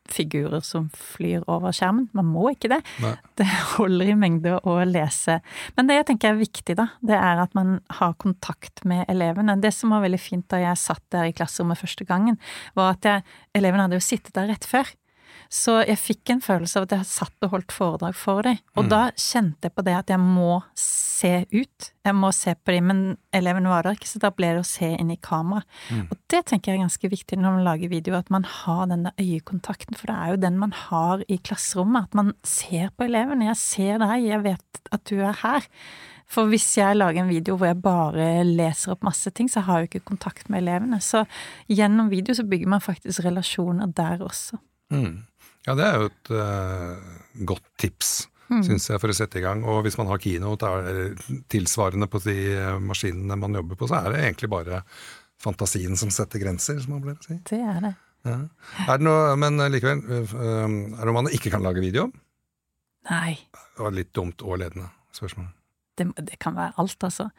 figurer 0.09 0.63
som 0.65 0.89
flyr 0.97 1.45
over 1.51 1.75
skjermen. 1.77 2.09
Man 2.17 2.29
må 2.31 2.49
ikke 2.53 2.71
det. 2.73 2.81
Nei. 3.05 3.15
Det 3.41 3.47
holder 3.77 4.13
i 4.13 4.17
mengde 4.17 4.55
å 4.65 4.79
lese. 4.89 5.41
Men 5.77 5.91
det 5.91 5.99
jeg 5.99 6.07
tenker 6.09 6.33
er 6.33 6.39
viktig, 6.41 6.77
da, 6.79 6.87
det 7.05 7.19
er 7.19 7.43
at 7.43 7.53
man 7.59 7.75
har 7.99 8.15
kontakt 8.23 8.81
med 8.89 9.05
elevene. 9.13 9.59
Det 9.61 9.75
som 9.77 9.93
var 9.93 10.05
veldig 10.07 10.21
fint 10.21 10.47
da 10.53 10.63
jeg 10.63 10.81
satt 10.81 11.05
der 11.13 11.29
i 11.29 11.35
klasserommet 11.37 11.81
første 11.83 12.07
gangen, 12.09 12.39
var 12.79 12.95
at 12.95 13.09
jeg, 13.11 13.27
elevene 13.59 13.85
hadde 13.85 14.01
jo 14.01 14.07
sittet 14.07 14.33
der 14.39 14.49
rett 14.55 14.65
før. 14.65 14.89
Så 15.53 15.79
jeg 15.87 15.99
fikk 16.01 16.33
en 16.35 16.43
følelse 16.45 16.81
av 16.81 16.89
at 16.89 16.95
jeg 16.97 17.09
satt 17.09 17.47
og 17.47 17.53
holdt 17.55 17.75
foredrag 17.75 18.17
for 18.19 18.47
dem. 18.47 18.59
Og 18.77 18.89
da 18.91 19.09
kjente 19.15 19.69
jeg 19.69 19.77
på 19.77 19.85
det 19.87 19.95
at 19.99 20.11
jeg 20.13 20.23
må 20.23 20.61
se 20.77 21.33
ut. 21.53 21.91
Jeg 22.07 22.17
må 22.17 22.31
se 22.37 22.53
på 22.55 22.75
dem, 22.75 22.91
men 22.91 23.03
elevene 23.35 23.71
var 23.71 23.87
der 23.87 23.97
ikke, 23.97 24.11
så 24.11 24.21
da 24.23 24.31
ble 24.35 24.53
det 24.57 24.65
å 24.65 24.69
se 24.69 24.91
inn 24.95 25.13
i 25.15 25.19
kamera. 25.23 25.63
Og 26.11 26.17
det 26.33 26.43
tenker 26.51 26.73
jeg 26.73 26.81
er 26.81 26.85
ganske 26.85 27.13
viktig 27.13 27.39
når 27.41 27.57
man 27.59 27.69
lager 27.69 27.93
video, 27.93 28.17
at 28.19 28.33
man 28.35 28.45
har 28.45 28.85
den 28.91 29.07
der 29.09 29.23
øyekontakten, 29.23 29.97
for 29.97 30.11
det 30.11 30.17
er 30.17 30.35
jo 30.35 30.43
den 30.45 30.59
man 30.61 30.75
har 30.77 31.25
i 31.29 31.39
klasserommet. 31.39 32.11
At 32.11 32.19
man 32.19 32.35
ser 32.47 32.93
på 32.97 33.09
elevene. 33.09 33.49
Jeg 33.53 33.63
ser 33.63 34.05
deg, 34.05 34.29
jeg 34.29 34.45
vet 34.45 34.85
at 34.93 35.09
du 35.09 35.17
er 35.23 35.41
her. 35.45 35.67
For 36.27 36.51
hvis 36.51 36.67
jeg 36.75 36.99
lager 36.99 37.23
en 37.23 37.31
video 37.31 37.55
hvor 37.55 37.71
jeg 37.71 37.79
bare 37.85 38.43
leser 38.45 38.97
opp 38.97 39.05
masse 39.07 39.31
ting, 39.31 39.49
så 39.51 39.63
har 39.67 39.79
jeg 39.79 39.87
jo 39.87 39.91
ikke 39.93 40.09
kontakt 40.11 40.51
med 40.51 40.65
elevene. 40.65 40.99
Så 41.01 41.23
gjennom 41.71 42.11
video 42.11 42.35
så 42.35 42.45
bygger 42.47 42.73
man 42.75 42.83
faktisk 42.83 43.23
relasjoner 43.25 43.93
der 43.95 44.25
også. 44.27 44.59
Mm. 44.91 45.23
Ja, 45.67 45.75
det 45.75 45.85
er 45.87 46.01
jo 46.01 46.09
et 46.13 46.33
uh, 46.33 47.21
godt 47.53 47.69
tips, 47.83 48.17
Mm. 48.47 48.61
syns 48.63 48.85
jeg, 48.87 49.01
for 49.03 49.11
å 49.11 49.15
sette 49.19 49.41
i 49.41 49.43
gang. 49.43 49.65
Og 49.67 49.81
hvis 49.83 49.97
man 49.99 50.07
har 50.07 50.21
keynote 50.23 50.69
eller 50.71 51.17
tilsvarende 51.51 52.07
på 52.07 52.21
de 52.23 52.35
eh, 52.55 52.77
maskinene 52.79 53.35
man 53.35 53.57
jobber 53.59 53.75
på, 53.81 53.89
så 53.91 53.97
er 53.99 54.13
det 54.15 54.21
egentlig 54.23 54.51
bare 54.53 54.85
fantasien 55.43 55.99
som 55.99 56.13
setter 56.15 56.39
grenser, 56.45 56.79
som 56.79 56.95
man 56.95 57.03
pleier 57.03 57.19
å 57.19 57.27
si. 57.27 57.41
Det 57.51 57.59
er 57.59 57.81
det. 57.83 57.91
Ja. 58.23 58.37
Er 58.87 59.01
det 59.03 59.07
noe, 59.09 59.35
men 59.43 59.59
eh, 59.65 59.73
likevel, 59.75 59.99
er 60.07 60.31
det 60.31 61.09
noe 61.11 61.17
man 61.19 61.33
ikke 61.35 61.51
kan 61.57 61.67
lage 61.67 61.83
video 61.83 62.07
om? 62.07 62.15
Nei. 63.11 63.35
Det 63.51 63.83
var 63.83 63.99
litt 63.99 64.15
dumt 64.15 64.47
og 64.47 64.61
ledende 64.63 64.93
spørsmål. 65.19 65.51
Det, 65.97 66.07
det 66.29 66.39
kan 66.43 66.55
være 66.59 66.75
alt, 66.83 66.99
altså. 67.09 67.31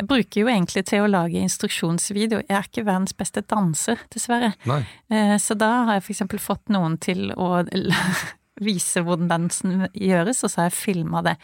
Jeg 0.00 0.08
bruker 0.08 0.40
jo 0.40 0.48
egentlig 0.48 0.86
til 0.88 1.04
å 1.04 1.10
lage 1.10 1.42
instruksjonsvideo. 1.44 2.40
Jeg 2.46 2.56
er 2.56 2.64
ikke 2.70 2.86
verdens 2.86 3.12
beste 3.16 3.42
danser, 3.44 4.00
dessverre. 4.14 4.54
Nei. 4.68 4.80
Eh, 5.12 5.36
Så 5.42 5.54
da 5.58 5.70
har 5.84 5.98
jeg 5.98 6.06
for 6.08 6.16
eksempel 6.16 6.40
fått 6.40 6.72
noen 6.72 6.96
til 6.98 7.30
å 7.36 7.50
vise 8.66 9.02
hvordan 9.04 9.28
dansen 9.28 9.82
gjøres, 9.92 10.38
og 10.46 10.48
så 10.48 10.62
har 10.62 10.70
jeg 10.70 10.78
filma 10.78 11.20
det. 11.26 11.34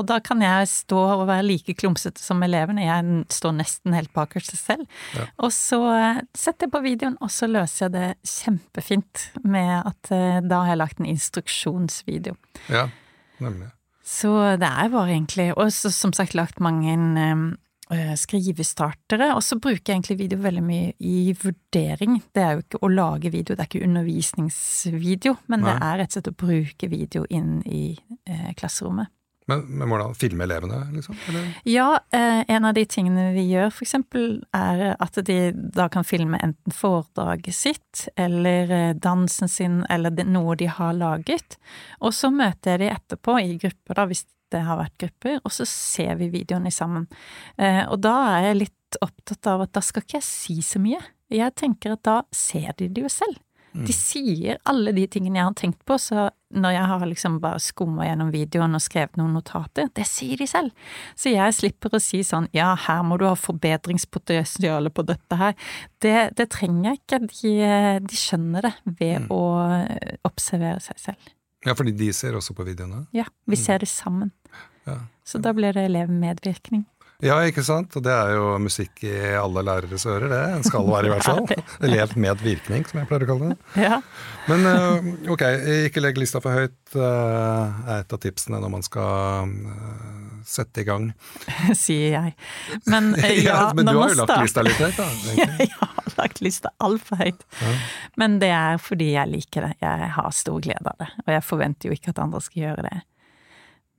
Og 0.00 0.06
da 0.08 0.16
kan 0.24 0.40
jeg 0.40 0.70
stå 0.72 0.96
og 1.18 1.26
være 1.28 1.44
like 1.44 1.74
klumsete 1.76 2.22
som 2.24 2.40
elevene. 2.46 2.86
Jeg 2.86 3.26
står 3.36 3.52
nesten 3.58 3.92
helt 3.92 4.14
bakerst 4.16 4.54
selv. 4.56 4.86
Ja. 5.12 5.26
Og 5.44 5.52
så 5.52 5.82
eh, 5.92 6.22
setter 6.32 6.64
jeg 6.70 6.72
på 6.72 6.80
videoen, 6.86 7.18
og 7.20 7.28
så 7.34 7.50
løser 7.52 7.90
jeg 7.90 7.96
det 7.98 8.32
kjempefint 8.32 9.26
med 9.44 9.74
at 9.92 10.12
eh, 10.16 10.38
da 10.48 10.62
har 10.64 10.72
jeg 10.72 10.80
lagt 10.86 11.02
en 11.04 11.10
instruksjonsvideo. 11.12 12.38
Ja, 12.72 12.86
nemlig. 13.44 13.68
Så 14.08 14.30
det 14.56 14.68
er 14.68 14.92
bare 14.92 15.12
egentlig 15.12 15.50
Og 15.58 15.72
så 15.74 15.90
som 15.92 16.14
sagt 16.16 16.36
lagt 16.38 16.62
mange 16.64 16.94
eh, 17.92 18.14
skrivestartere. 18.16 19.34
Og 19.36 19.42
så 19.44 19.58
bruker 19.60 19.92
jeg 19.92 19.98
egentlig 19.98 20.18
video 20.22 20.40
veldig 20.44 20.64
mye 20.64 20.94
i 21.00 21.34
vurdering. 21.36 22.22
Det 22.34 22.44
er 22.44 22.56
jo 22.56 22.64
ikke 22.64 22.82
å 22.82 22.92
lage 22.92 23.32
video, 23.34 23.56
det 23.56 23.64
er 23.64 23.70
ikke 23.70 23.84
undervisningsvideo, 23.88 25.36
men 25.52 25.66
det 25.66 25.76
er 25.76 26.00
rett 26.00 26.12
og 26.12 26.18
slett 26.18 26.32
å 26.32 26.38
bruke 26.46 26.90
video 26.92 27.24
inn 27.28 27.60
i 27.66 27.84
eh, 28.24 28.50
klasserommet. 28.56 29.12
Men, 29.48 29.64
men 29.80 29.88
hvordan 29.88 30.14
filme 30.18 30.44
elevene, 30.44 30.82
liksom? 30.92 31.16
Eller? 31.30 31.46
Ja, 31.68 31.88
eh, 32.12 32.42
en 32.48 32.68
av 32.68 32.74
de 32.76 32.84
tingene 32.84 33.30
vi 33.32 33.46
gjør 33.48 33.72
eksempel 33.86 34.42
er 34.52 34.90
at 35.00 35.16
de 35.24 35.38
da 35.54 35.88
kan 35.92 36.04
filme 36.04 36.36
enten 36.44 36.74
foredraget 36.74 37.56
sitt 37.56 38.04
eller 38.20 38.72
eh, 38.74 38.90
dansen 38.92 39.48
sin 39.48 39.80
eller 39.88 40.12
noe 40.28 40.56
de 40.60 40.68
har 40.68 40.92
laget. 40.98 41.56
Og 42.04 42.12
så 42.16 42.28
møter 42.34 42.76
jeg 42.76 42.84
de 42.84 42.92
etterpå 42.92 43.38
i 43.40 43.56
grupper, 43.56 43.96
da, 43.96 44.04
hvis 44.10 44.26
det 44.52 44.64
har 44.64 44.80
vært 44.80 45.00
grupper, 45.00 45.40
og 45.42 45.52
så 45.52 45.64
ser 45.68 46.14
vi 46.20 46.30
videoene 46.32 46.72
sammen. 46.72 47.08
Eh, 47.56 47.84
og 47.88 48.00
da 48.04 48.14
er 48.36 48.50
jeg 48.50 48.62
litt 48.66 49.00
opptatt 49.04 49.48
av 49.48 49.64
at 49.64 49.74
da 49.76 49.84
skal 49.84 50.04
ikke 50.04 50.20
jeg 50.20 50.28
si 50.28 50.60
så 50.64 50.80
mye. 50.82 51.00
Jeg 51.32 51.56
tenker 51.60 51.96
at 51.96 52.04
da 52.08 52.22
ser 52.32 52.72
de 52.78 52.88
det 52.88 53.04
jo 53.04 53.12
selv. 53.12 53.40
De 53.86 53.94
sier 53.94 54.58
alle 54.68 54.92
de 54.96 55.04
tingene 55.10 55.38
jeg 55.38 55.46
har 55.46 55.56
tenkt 55.58 55.80
på, 55.86 55.98
så 56.00 56.28
når 56.56 56.74
jeg 56.74 56.88
har 56.90 57.04
liksom 57.10 57.38
bare 57.42 57.60
skumma 57.60 58.06
gjennom 58.08 58.30
videoen 58.32 58.76
og 58.78 58.82
skrevet 58.82 59.18
noen 59.20 59.34
notater, 59.36 59.90
det 59.94 60.06
sier 60.08 60.40
de 60.40 60.46
selv. 60.48 60.92
Så 61.18 61.32
jeg 61.34 61.56
slipper 61.56 61.94
å 61.94 62.00
si 62.02 62.22
sånn 62.26 62.48
ja, 62.56 62.70
her 62.86 63.02
må 63.06 63.18
du 63.20 63.26
ha 63.28 63.34
forbedringspotensialet 63.38 64.94
på 64.96 65.04
dette 65.08 65.40
her. 65.40 65.56
Det, 66.00 66.16
det 66.38 66.48
trenger 66.54 66.90
jeg 66.90 67.02
ikke, 67.02 67.20
de, 67.28 67.54
de 68.08 68.20
skjønner 68.22 68.70
det 68.70 68.74
ved 69.00 69.28
å 69.34 69.42
observere 70.28 70.80
seg 70.84 71.04
selv. 71.10 71.34
Ja, 71.66 71.74
fordi 71.74 71.92
de 71.98 72.12
ser 72.14 72.38
også 72.38 72.54
på 72.56 72.64
videoene? 72.66 73.04
Ja, 73.16 73.26
vi 73.50 73.58
ser 73.58 73.82
det 73.82 73.90
sammen. 73.90 74.30
Ja. 74.86 75.02
Så 75.26 75.40
da 75.42 75.52
blir 75.52 75.74
det 75.76 75.88
elevmedvirkning. 75.90 76.86
Ja, 77.18 77.40
ikke 77.42 77.64
sant? 77.66 77.90
Og 77.98 78.02
det 78.06 78.12
er 78.14 78.36
jo 78.36 78.52
musikk 78.62 79.00
i 79.02 79.10
alle 79.34 79.64
læreres 79.66 80.04
ører, 80.06 80.28
det. 80.30 80.42
En 80.54 80.62
skal 80.62 80.84
være, 80.86 81.08
i 81.08 81.10
hvert 81.10 81.26
fall. 81.26 81.48
Elev 81.88 82.12
med 82.14 82.44
virkning, 82.46 82.84
som 82.86 83.00
jeg 83.00 83.08
pleier 83.10 83.24
å 83.26 83.30
kalle 83.32 83.48
det. 83.50 83.56
Ja. 83.88 83.98
Men 84.46 84.62
eh, 84.70 85.08
ok, 85.34 85.42
ikke 85.88 86.04
legg 86.04 86.20
lista 86.22 86.38
for 86.44 86.54
høyt, 86.54 86.76
eh, 86.94 87.82
er 87.90 88.04
et 88.04 88.14
av 88.14 88.22
tipsene 88.22 88.62
når 88.62 88.70
man 88.70 88.86
skal 88.86 89.50
eh, 89.50 90.38
sette 90.46 90.84
i 90.84 90.86
gang. 90.86 91.10
sier 91.82 92.14
jeg. 92.14 92.36
Men 92.86 93.10
ja, 93.18 93.34
ja, 93.34 93.58
men 93.74 93.90
du 93.90 93.96
har 93.98 94.14
jo 94.14 94.20
lagt 94.22 94.36
lista 94.38 94.62
litt 94.62 94.78
høyt, 94.78 95.02
da. 95.02 95.10
egentlig. 95.34 95.66
jeg 95.66 95.74
har 95.82 96.16
lagt 96.22 96.42
lista 96.46 96.74
altfor 96.86 97.24
høyt. 97.24 97.46
Men 98.14 98.38
det 98.38 98.54
er 98.54 98.78
fordi 98.78 99.10
jeg 99.16 99.34
liker 99.34 99.66
det. 99.66 99.74
Jeg 99.82 100.14
har 100.14 100.30
stor 100.38 100.62
glede 100.62 100.86
av 100.86 101.02
det. 101.02 101.10
Og 101.26 101.34
jeg 101.34 101.46
forventer 101.50 101.90
jo 101.90 101.98
ikke 101.98 102.14
at 102.14 102.22
andre 102.28 102.46
skal 102.46 102.68
gjøre 102.68 102.86
det. 102.86 102.98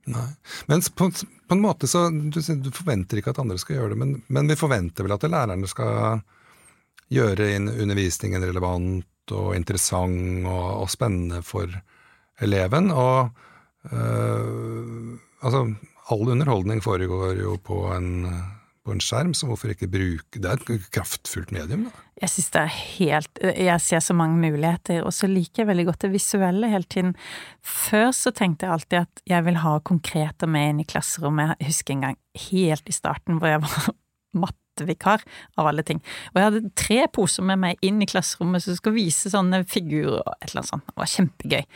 Nei. 0.10 0.28
Men 0.72 0.82
på, 0.82 1.10
på 1.12 1.56
en 1.56 1.62
måte 1.62 1.88
så 1.90 2.08
du, 2.10 2.40
du 2.40 2.72
forventer 2.74 3.20
ikke 3.20 3.34
at 3.34 3.42
andre 3.44 3.60
skal 3.62 3.78
gjøre 3.78 3.94
det, 3.94 4.00
men, 4.02 4.16
men 4.28 4.50
vi 4.50 4.58
forventer 4.60 5.06
vel 5.06 5.16
at 5.16 5.28
lærerne 5.30 5.70
skal 5.70 6.24
gjøre 7.14 7.50
undervisningen 7.58 8.46
relevant 8.46 9.34
og 9.34 9.54
interessant 9.58 10.48
og, 10.50 10.66
og 10.84 10.90
spennende 10.90 11.44
for 11.46 11.70
eleven. 12.42 12.92
Og 12.92 13.30
øh, 13.94 15.18
altså, 15.42 15.66
all 16.10 16.34
underholdning 16.36 16.84
foregår 16.84 17.42
jo 17.42 17.58
på 17.64 17.84
en 17.94 18.10
på 18.86 18.94
en 18.96 19.02
skjerm, 19.04 19.34
så 19.36 19.48
hvorfor 19.50 19.74
ikke 19.74 19.90
bruke 19.92 20.40
Det 20.40 20.48
er 20.50 20.62
et 20.62 20.88
kraftfullt 20.96 21.52
medium, 21.56 21.88
da. 21.90 22.04
Jeg 22.20 22.32
syns 22.34 22.50
det 22.54 22.62
er 22.62 22.74
helt 22.76 23.42
Jeg 23.44 23.84
ser 23.84 24.04
så 24.04 24.16
mange 24.18 24.40
muligheter, 24.40 25.04
og 25.06 25.14
så 25.16 25.30
liker 25.30 25.64
jeg 25.64 25.70
veldig 25.72 25.86
godt 25.90 26.06
det 26.06 26.12
visuelle 26.16 26.72
hele 26.72 26.88
tiden. 26.90 27.16
Før 27.64 28.12
så 28.16 28.34
tenkte 28.36 28.68
jeg 28.68 28.76
alltid 28.76 29.00
at 29.04 29.24
jeg 29.30 29.46
vil 29.48 29.62
ha 29.64 29.78
konkreter 29.86 30.52
med 30.52 30.74
inn 30.74 30.84
i 30.84 30.88
klasserommet. 30.90 31.56
Jeg 31.60 31.72
husker 31.72 31.96
en 31.96 32.06
gang 32.08 32.20
helt 32.50 32.92
i 32.92 32.96
starten 32.96 33.40
hvor 33.40 33.54
jeg 33.54 33.64
var 33.66 33.90
mattevikar, 34.44 35.26
av 35.60 35.72
alle 35.72 35.84
ting. 35.84 36.00
Og 36.32 36.40
jeg 36.40 36.50
hadde 36.50 36.76
tre 36.80 37.02
poser 37.14 37.46
med 37.48 37.60
meg 37.62 37.84
inn 37.86 38.02
i 38.04 38.10
klasserommet 38.10 38.64
som 38.64 38.78
skulle 38.78 39.00
vise 39.00 39.32
sånne 39.32 39.64
figurer 39.68 40.22
og 40.22 40.34
et 40.38 40.52
eller 40.52 40.64
annet 40.64 40.74
sånt. 40.74 40.88
Det 40.88 41.04
var 41.04 41.14
kjempegøy. 41.16 41.68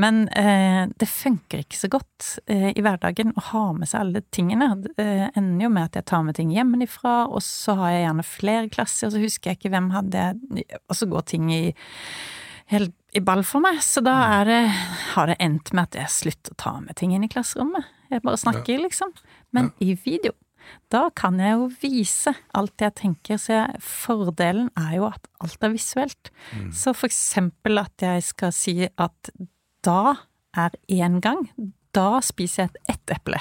Men 0.00 0.22
eh, 0.28 0.86
det 0.96 1.08
funker 1.10 1.62
ikke 1.64 1.76
så 1.76 1.90
godt 1.92 2.28
eh, 2.50 2.70
i 2.72 2.84
hverdagen 2.84 3.34
å 3.36 3.44
ha 3.50 3.64
med 3.76 3.90
seg 3.90 4.04
alle 4.04 4.22
tingene. 4.32 4.70
Det 4.80 4.94
eh, 5.02 5.26
ender 5.36 5.66
jo 5.66 5.72
med 5.74 5.90
at 5.90 6.00
jeg 6.00 6.08
tar 6.08 6.24
med 6.24 6.38
ting 6.38 6.52
hjemmefra, 6.54 7.14
og 7.28 7.42
så 7.44 7.76
har 7.82 7.94
jeg 7.94 8.04
gjerne 8.06 8.26
flere 8.26 8.70
klasser, 8.72 9.08
og 9.08 9.14
så 9.14 9.24
husker 9.24 9.50
jeg 9.50 9.60
ikke 9.60 9.74
hvem 9.74 9.90
hadde 9.92 10.30
Og 10.88 10.96
så 10.96 11.08
går 11.10 11.26
ting 11.34 11.50
i, 11.52 11.62
helt 12.72 12.94
i 13.12 13.22
ball 13.24 13.44
for 13.44 13.64
meg. 13.64 13.82
Så 13.84 14.02
da 14.06 14.16
er 14.40 14.48
det, 14.48 14.60
har 15.14 15.32
det 15.32 15.40
endt 15.42 15.74
med 15.74 15.90
at 15.90 16.00
jeg 16.00 16.16
slutter 16.16 16.54
å 16.56 16.62
ta 16.64 16.76
med 16.80 16.96
ting 17.00 17.12
inn 17.16 17.26
i 17.26 17.32
klasserommet. 17.32 17.90
Jeg 18.10 18.24
bare 18.24 18.40
snakker, 18.40 18.78
ja. 18.78 18.86
liksom. 18.86 19.12
Men 19.56 19.74
ja. 19.74 19.90
i 19.90 19.98
video 20.00 20.36
da 20.92 21.06
kan 21.16 21.38
jeg 21.40 21.54
jo 21.56 21.68
vise 21.82 22.32
alt 22.56 22.82
jeg 22.82 22.94
tenker, 22.98 23.38
så 23.40 23.54
jeg, 23.56 23.80
fordelen 23.84 24.68
er 24.78 24.98
jo 24.98 25.06
at 25.08 25.30
alt 25.42 25.64
er 25.66 25.72
visuelt. 25.72 26.30
Mm. 26.52 26.68
Så 26.76 26.94
for 26.96 27.10
eksempel 27.10 27.80
at 27.80 28.04
jeg 28.04 28.26
skal 28.26 28.54
si 28.54 28.76
at 28.86 29.32
da 29.86 30.16
er 30.56 30.74
én 30.88 31.20
gang. 31.24 31.48
Da 31.94 32.20
spiser 32.24 32.66
jeg 32.66 32.70
et 32.70 32.96
ett 32.96 33.16
eple. 33.16 33.40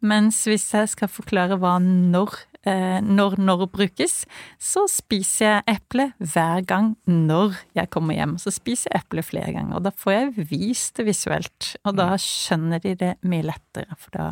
Mens 0.00 0.46
hvis 0.48 0.64
jeg 0.72 0.88
skal 0.88 1.10
forklare 1.12 1.58
hva 1.60 1.74
når, 1.82 2.38
eh, 2.64 3.00
når 3.04 3.36
når 3.36 3.66
brukes, 3.72 4.24
så 4.56 4.86
spiser 4.88 5.44
jeg 5.44 5.76
eple 5.76 6.06
hver 6.18 6.64
gang 6.64 6.94
når 7.04 7.58
jeg 7.76 7.90
kommer 7.92 8.16
hjem. 8.16 8.38
Så 8.40 8.52
spiser 8.56 8.94
jeg 8.94 9.04
eple 9.04 9.24
flere 9.26 9.52
ganger, 9.52 9.76
og 9.76 9.84
da 9.84 9.92
får 9.92 10.16
jeg 10.16 10.46
vist 10.50 10.96
det 10.96 11.06
visuelt. 11.10 11.74
Og 11.84 11.98
da 12.00 12.14
mm. 12.14 12.22
skjønner 12.24 12.80
de 12.80 12.94
det 13.02 13.12
mye 13.28 13.44
lettere, 13.52 13.98
for 13.98 14.16
da 14.16 14.30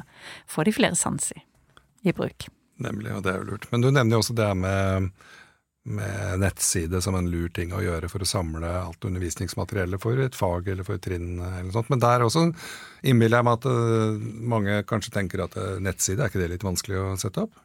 får 0.48 0.70
de 0.70 0.78
flere 0.80 0.96
sanser 0.96 1.44
i 2.06 2.16
bruk. 2.16 2.48
Nemlig, 2.78 3.12
og 3.12 3.24
det 3.26 3.34
er 3.34 3.42
jo 3.42 3.50
lurt. 3.50 3.68
Men 3.72 3.82
du 3.82 3.90
nevner 3.90 4.16
jo 4.16 4.22
også 4.22 4.38
det 4.38 4.48
med 4.56 5.10
med 5.88 6.42
nettside 6.42 7.00
som 7.04 7.16
en 7.18 7.30
lur 7.30 7.48
ting 7.54 7.72
å 7.74 7.82
gjøre 7.82 8.10
for 8.12 8.24
å 8.24 8.28
samle 8.28 8.70
alt 8.80 9.04
undervisningsmateriellet 9.08 10.02
for 10.02 10.20
et 10.22 10.36
fag 10.36 10.70
eller 10.72 10.86
for 10.86 10.98
et 10.98 11.04
trinn. 11.04 11.38
eller 11.40 11.72
sånt. 11.74 11.90
Men 11.92 12.02
der 12.02 12.24
også 12.26 12.48
innbiller 13.02 13.40
jeg 13.40 13.48
meg 13.48 13.58
at 13.60 13.68
uh, 13.70 14.28
mange 14.54 14.80
kanskje 14.88 15.14
tenker 15.14 15.44
at 15.44 15.56
uh, 15.58 15.76
nettside, 15.82 16.22
er 16.22 16.32
ikke 16.32 16.42
det 16.42 16.50
litt 16.54 16.66
vanskelig 16.66 17.00
å 17.02 17.06
sette 17.20 17.46
opp? 17.46 17.60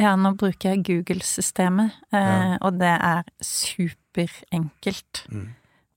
Ja, 0.00 0.14
nå 0.16 0.34
bruker 0.38 0.72
jeg 0.72 0.84
Google-systemet, 0.88 1.98
uh, 2.14 2.20
ja. 2.20 2.60
og 2.60 2.78
det 2.82 2.94
er 2.94 3.26
superenkelt. 3.46 5.24
Mm. 5.32 5.50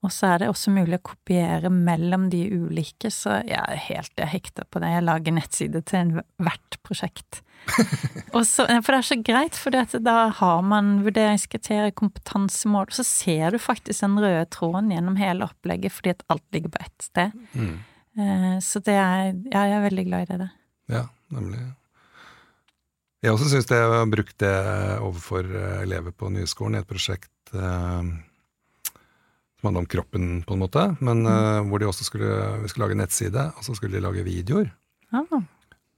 Og 0.06 0.12
så 0.14 0.28
er 0.30 0.42
det 0.42 0.50
også 0.52 0.70
mulig 0.70 1.00
å 1.00 1.08
kopiere 1.08 1.70
mellom 1.72 2.28
de 2.30 2.44
ulike, 2.52 3.10
så 3.10 3.40
jeg 3.42 3.58
er 3.58 3.82
helt 3.88 4.22
hekta 4.30 4.66
på 4.70 4.82
det. 4.82 4.92
Jeg 4.94 5.06
lager 5.06 5.34
nettside 5.34 5.82
til 5.90 6.12
hvert 6.38 6.78
prosjekt. 6.86 7.40
så, 8.46 8.66
for 8.68 8.92
det 8.92 8.98
er 9.00 9.08
så 9.08 9.18
greit, 9.26 9.58
for 9.58 9.74
da 9.74 10.16
har 10.38 10.60
man 10.62 11.00
vurderingskriterier, 11.06 11.90
kompetansemål, 11.98 12.92
så 12.94 13.02
ser 13.06 13.56
du 13.56 13.58
faktisk 13.62 14.04
den 14.04 14.20
røde 14.22 14.44
tråden 14.54 14.92
gjennom 14.94 15.18
hele 15.18 15.48
opplegget 15.48 15.96
fordi 15.96 16.14
at 16.14 16.22
alt 16.30 16.46
ligger 16.54 16.76
på 16.76 16.84
ett 16.84 17.08
sted. 17.08 17.34
Mm. 17.56 17.74
Eh, 18.16 18.54
så 18.64 18.80
det 18.86 18.94
er 18.94 19.34
Ja, 19.50 19.66
jeg 19.66 19.76
er 19.80 19.88
veldig 19.88 20.06
glad 20.06 20.30
i 20.30 20.38
det. 20.44 20.50
Ja, 20.92 21.02
nemlig. 21.34 21.64
Jeg 23.24 23.34
også 23.34 23.50
syns 23.50 23.66
jeg 23.72 23.82
har 23.90 24.06
brukt 24.06 24.38
det 24.38 24.54
overfor 25.02 25.48
eh, 25.50 25.82
elever 25.82 26.14
på 26.14 26.30
Nyskolen 26.30 26.78
i 26.78 26.84
et 26.84 26.88
prosjekt 26.88 27.54
eh, 27.56 28.14
som 29.66 29.74
handla 29.74 29.82
om 29.82 29.90
kroppen, 29.90 30.42
på 30.46 30.54
en 30.54 30.62
måte, 30.62 30.82
men 31.00 31.24
mm. 31.24 31.32
uh, 31.32 31.68
hvor 31.68 31.82
de 31.82 31.88
også 31.90 32.06
skulle, 32.06 32.28
vi 32.62 32.68
skulle 32.70 32.86
lage 32.86 32.98
nettside, 33.00 33.48
og 33.56 33.66
så 33.66 33.74
skulle 33.74 33.96
de 33.96 34.04
lage 34.04 34.22
videoer. 34.26 34.70
Ah. 35.10 35.26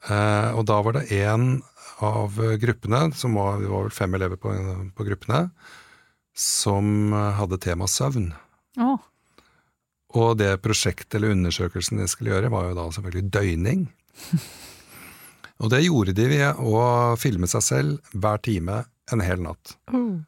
Uh, 0.09 0.51
og 0.57 0.65
da 0.69 0.79
var 0.85 0.97
det 0.97 1.09
én 1.13 1.61
av 2.05 2.39
gruppene, 2.63 3.09
som 3.19 3.37
var, 3.37 3.59
det 3.61 3.69
var 3.69 3.89
vel 3.89 3.95
fem 3.95 4.15
elever 4.15 4.41
på, 4.41 4.55
på 4.97 5.07
gruppene, 5.09 5.49
som 6.39 7.13
hadde 7.13 7.59
tema 7.61 7.89
søvn. 7.91 8.31
Oh. 8.79 9.03
Og 10.17 10.39
det 10.39 10.61
prosjektet 10.65 11.19
eller 11.19 11.35
undersøkelsen 11.35 12.01
de 12.01 12.07
skulle 12.09 12.33
gjøre, 12.33 12.53
var 12.55 12.71
jo 12.71 12.79
da 12.79 12.87
selvfølgelig 12.95 13.33
døgning. 13.35 13.85
og 15.61 15.75
det 15.75 15.83
gjorde 15.85 16.15
de 16.17 16.29
ved 16.31 16.63
å 16.63 16.87
filme 17.21 17.51
seg 17.51 17.67
selv 17.67 18.15
hver 18.15 18.41
time 18.47 18.85
en 19.13 19.25
hel 19.25 19.43
natt. 19.43 19.75
Oh. 19.91 20.23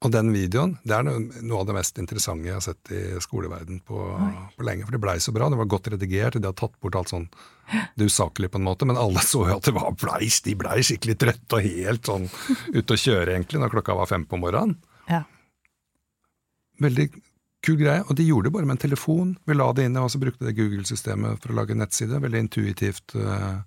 Og 0.00 0.12
den 0.14 0.30
videoen 0.32 0.78
det 0.88 0.96
er 0.96 1.04
noe 1.04 1.58
av 1.60 1.66
det 1.68 1.74
mest 1.76 1.98
interessante 2.00 2.48
jeg 2.48 2.56
har 2.56 2.64
sett 2.64 2.92
i 2.96 3.00
skoleverden 3.20 3.82
på, 3.84 3.98
på 4.56 4.64
lenge. 4.64 4.86
For 4.86 4.96
det 4.96 5.00
blei 5.02 5.16
så 5.20 5.34
bra, 5.36 5.50
det 5.52 5.58
var 5.60 5.68
godt 5.68 5.90
redigert, 5.92 6.38
de 6.40 6.48
har 6.48 6.56
tatt 6.56 6.78
bort 6.80 6.96
alt 6.96 7.12
sånn 7.12 7.26
det 7.70 8.08
usaklige 8.08 8.54
på 8.54 8.58
en 8.58 8.66
måte, 8.66 8.88
men 8.88 8.98
alle 8.98 9.20
så 9.22 9.44
jo 9.44 9.58
at 9.58 9.68
det 9.68 9.74
var 9.76 9.92
bleis, 10.00 10.40
de 10.46 10.56
blei 10.58 10.80
skikkelig 10.86 11.18
trøtte 11.20 11.58
og 11.58 11.68
helt 11.68 12.08
sånn 12.08 12.30
ute 12.72 12.96
å 12.96 13.02
kjøre 13.04 13.34
egentlig 13.34 13.60
når 13.60 13.74
klokka 13.76 13.98
var 14.00 14.08
fem 14.10 14.24
på 14.26 14.40
morgenen. 14.40 14.78
Ja. 15.10 15.26
Veldig 16.80 17.10
kul 17.60 17.76
greie, 17.76 18.00
og 18.06 18.16
de 18.16 18.24
gjorde 18.24 18.48
det 18.48 18.54
bare 18.56 18.68
med 18.68 18.78
en 18.78 18.84
telefon. 18.88 19.34
Vi 19.44 19.56
la 19.56 19.68
det 19.76 19.84
inn, 19.84 20.00
og 20.00 20.08
så 20.12 20.20
brukte 20.22 20.48
det 20.48 20.56
Google-systemet 20.56 21.42
for 21.42 21.52
å 21.52 21.60
lage 21.60 21.76
en 21.76 21.84
nettside. 21.84 22.22
Veldig 22.24 22.40
intuitivt 22.46 23.14
uh, 23.20 23.60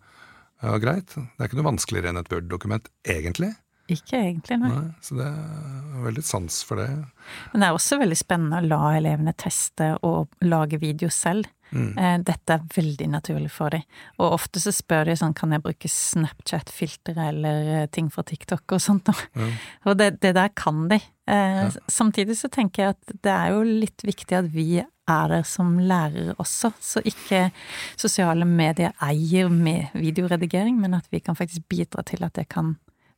og 0.65 0.81
greit. 0.81 1.13
Det 1.13 1.37
er 1.37 1.51
ikke 1.51 1.59
noe 1.61 1.69
vanskeligere 1.69 2.09
enn 2.09 2.21
et 2.23 2.31
Word-dokument, 2.33 2.89
egentlig. 3.05 3.51
Ikke 3.91 4.15
egentlig, 4.15 4.59
nei. 4.61 4.69
nei. 4.71 4.85
Så 5.03 5.17
det 5.17 5.25
er 5.27 6.05
veldig 6.05 6.23
sans 6.23 6.61
for 6.63 6.79
det. 6.79 6.87
Men 7.51 7.63
det 7.63 7.67
er 7.67 7.75
også 7.75 7.99
veldig 7.99 8.15
spennende 8.19 8.61
å 8.61 8.69
la 8.69 8.93
elevene 8.99 9.33
teste 9.35 9.89
og 10.07 10.31
lage 10.47 10.79
video 10.79 11.11
selv. 11.11 11.49
Mm. 11.73 11.97
Eh, 11.97 12.15
dette 12.27 12.55
er 12.55 12.67
veldig 12.75 13.09
naturlig 13.11 13.49
for 13.51 13.73
dem. 13.73 13.83
Og 14.21 14.37
ofte 14.37 14.61
så 14.61 14.71
spør 14.73 15.09
de 15.09 15.17
sånn 15.19 15.35
kan 15.35 15.51
jeg 15.55 15.63
bruke 15.65 15.89
Snapchat-filter 15.89 17.19
eller 17.27 17.71
eh, 17.79 17.89
ting 17.91 18.07
fra 18.13 18.23
TikTok 18.29 18.77
og 18.77 18.83
sånt. 18.83 19.11
Mm. 19.35 19.51
Og 19.89 19.99
det, 19.99 20.13
det, 20.23 20.35
der 20.37 20.53
kan 20.55 20.85
de. 20.91 21.01
Eh, 21.27 21.59
ja. 21.65 21.69
Samtidig 21.91 22.37
så 22.39 22.51
tenker 22.53 22.85
jeg 22.85 22.95
at 22.95 23.15
det 23.25 23.35
er 23.35 23.55
jo 23.55 23.67
litt 23.67 24.05
viktig 24.05 24.39
at 24.39 24.51
vi 24.53 24.69
er 24.79 25.27
der 25.33 25.43
som 25.43 25.75
lærere 25.83 26.31
også, 26.39 26.71
så 26.79 27.01
ikke 27.03 27.49
sosiale 27.99 28.45
medier 28.47 28.93
eier 29.03 29.49
med 29.51 29.91
videoredigering, 29.99 30.77
men 30.79 30.95
at 30.95 31.09
vi 31.11 31.19
kan 31.19 31.35
faktisk 31.35 31.65
bidra 31.67 32.05
til 32.07 32.23
at 32.23 32.37
det 32.39 32.47
kan 32.53 32.77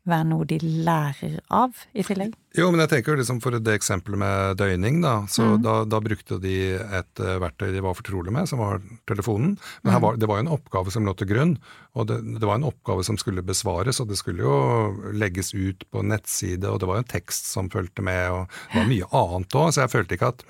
være 0.09 0.25
noe 0.29 0.45
de 0.47 0.57
lærer 0.61 1.39
av, 1.53 1.75
i 1.97 2.03
tillegg? 2.05 2.35
Jo, 2.55 2.69
men 2.71 2.83
jeg 2.83 2.91
tenker 2.91 3.17
liksom 3.19 3.41
for 3.43 3.57
det 3.57 3.73
eksempelet 3.75 4.21
med 4.21 4.59
døgning, 4.59 5.01
da. 5.03 5.15
Så 5.31 5.43
mm. 5.43 5.55
da, 5.65 5.73
da, 5.89 5.99
brukte 6.03 6.37
de 6.41 6.55
et 6.77 7.21
uh, 7.23 7.35
verktøy 7.41 7.73
de 7.73 7.83
var 7.83 7.97
fortrolig 7.97 8.33
med, 8.35 8.47
som 8.49 8.61
var 8.61 8.83
telefonen. 9.09 9.55
Men 9.83 9.97
mm. 9.97 10.01
var, 10.05 10.19
det 10.21 10.29
var 10.29 10.39
jo 10.39 10.45
en 10.45 10.53
oppgave 10.55 10.93
som 10.93 11.07
lå 11.07 11.15
til 11.19 11.29
grunn, 11.33 11.55
og 11.97 12.07
det, 12.11 12.19
det, 12.37 12.45
var 12.45 12.59
en 12.59 12.69
oppgave 12.69 13.03
som 13.07 13.19
skulle 13.21 13.43
besvares. 13.45 13.99
Og 14.03 14.11
det 14.11 14.19
skulle 14.21 14.45
jo 14.45 15.11
legges 15.15 15.53
ut 15.55 15.83
på 15.91 16.05
nettside, 16.05 16.69
og 16.69 16.79
det 16.81 16.89
var 16.91 17.01
jo 17.01 17.05
en 17.05 17.13
tekst 17.15 17.49
som 17.51 17.71
fulgte 17.73 18.05
med, 18.05 18.23
og 18.31 18.61
det 18.71 18.79
var 18.79 18.89
mye 18.93 19.11
annet 19.23 19.59
òg. 19.59 19.73
Så 19.73 19.83
jeg 19.83 19.93
følte 19.97 20.19
ikke 20.19 20.31
at, 20.35 20.45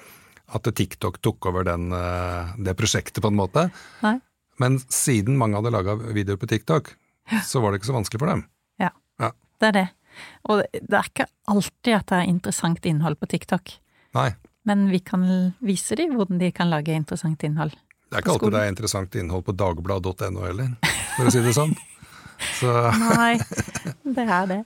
at 0.60 0.74
TikTok 0.82 1.22
tok 1.26 1.50
over 1.52 1.66
den, 1.68 1.90
uh, 1.96 2.54
det 2.60 2.78
prosjektet, 2.78 3.24
på 3.24 3.34
en 3.34 3.40
måte. 3.40 3.70
Nei. 4.06 4.20
Men 4.62 4.78
siden 4.88 5.40
mange 5.40 5.60
hadde 5.60 5.74
laga 5.74 5.98
videoer 6.00 6.40
på 6.40 6.48
TikTok, 6.52 6.94
så 7.44 7.60
var 7.64 7.72
det 7.72 7.82
ikke 7.82 7.90
så 7.90 7.98
vanskelig 7.98 8.22
for 8.22 8.32
dem. 8.32 8.46
Det 9.62 9.70
er 9.72 9.78
det. 9.80 9.88
Og 10.50 10.62
det 10.74 10.98
er 10.98 11.10
ikke 11.10 11.28
alltid 11.52 11.94
at 11.98 12.12
det 12.12 12.20
er 12.20 12.30
interessant 12.32 12.86
innhold 12.88 13.20
på 13.20 13.30
TikTok. 13.32 13.74
Nei. 14.16 14.30
Men 14.66 14.88
vi 14.90 15.02
kan 15.06 15.26
vise 15.66 15.98
dem 16.00 16.16
hvordan 16.18 16.40
de 16.42 16.52
kan 16.56 16.72
lage 16.72 16.96
interessant 16.96 17.44
innhold. 17.46 17.76
Det 18.10 18.18
er 18.18 18.24
ikke 18.24 18.36
alltid 18.36 18.56
det 18.56 18.62
er 18.62 18.72
interessant 18.72 19.18
innhold 19.20 19.44
på 19.46 19.56
dagbladet.no 19.58 20.46
heller, 20.46 20.72
for 21.18 21.28
å 21.30 21.34
si 21.34 21.44
det 21.46 21.56
sånn. 21.58 21.76
Så. 22.60 22.72
Nei, 23.00 23.36
det 24.16 24.26
er 24.26 24.50
det. 24.50 24.60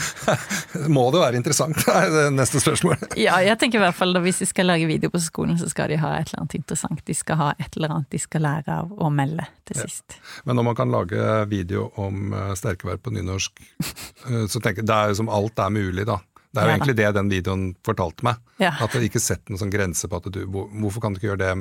Må 0.96 1.06
det 1.14 1.22
være 1.22 1.40
interessant, 1.40 1.80
er 1.90 2.10
det 2.12 2.24
neste 2.36 2.62
spørsmål. 2.62 2.98
ja, 3.20 3.38
jeg 3.44 3.58
tenker 3.60 3.80
i 3.80 3.84
hvert 3.84 3.98
fall 3.98 4.16
at 4.16 4.24
hvis 4.24 4.42
de 4.42 4.48
skal 4.50 4.70
lage 4.70 4.88
video 4.90 5.12
på 5.12 5.22
skolen, 5.22 5.58
så 5.60 5.68
skal 5.70 5.92
de 5.92 5.98
ha 6.02 6.14
et 6.18 6.32
eller 6.32 6.44
annet 6.44 6.58
interessant. 6.60 7.02
De 7.06 7.16
skal 7.16 7.40
ha 7.40 7.48
et 7.58 7.78
eller 7.78 7.96
annet 7.96 8.10
de 8.14 8.20
skal 8.22 8.44
lære 8.46 8.78
av 8.82 8.92
å 8.92 9.10
melde 9.12 9.46
til 9.68 9.80
sist. 9.84 10.18
Ja. 10.18 10.44
Men 10.48 10.60
når 10.60 10.68
man 10.70 10.78
kan 10.78 10.94
lage 10.94 11.32
video 11.50 11.88
om 12.00 12.36
sterkevær 12.58 13.00
på 13.02 13.14
nynorsk, 13.16 13.66
eh, 13.84 14.46
så 14.48 14.60
tenker 14.60 14.82
jeg 14.82 14.90
det 14.90 15.00
er 15.00 15.12
jo 15.12 15.20
som 15.22 15.32
alt 15.32 15.60
er 15.60 15.74
mulig, 15.74 16.06
da. 16.08 16.20
Det 16.54 16.62
er 16.62 16.68
jo 16.68 16.70
ja, 16.70 16.76
egentlig 16.78 16.94
det 17.00 17.10
den 17.16 17.30
videoen 17.32 17.62
fortalte 17.86 18.26
meg. 18.28 18.38
Ja. 18.62 18.76
At 18.84 18.94
det 18.94 19.08
ikke 19.08 19.22
setter 19.22 19.50
noen 19.50 19.64
sånn 19.64 19.74
grense 19.74 20.06
på 20.06 20.20
at 20.20 20.28
du 20.30 20.44
Hvorfor 20.46 21.02
kan 21.02 21.14
du 21.14 21.18
ikke 21.18 21.32
gjøre 21.32 21.42
det 21.42 21.54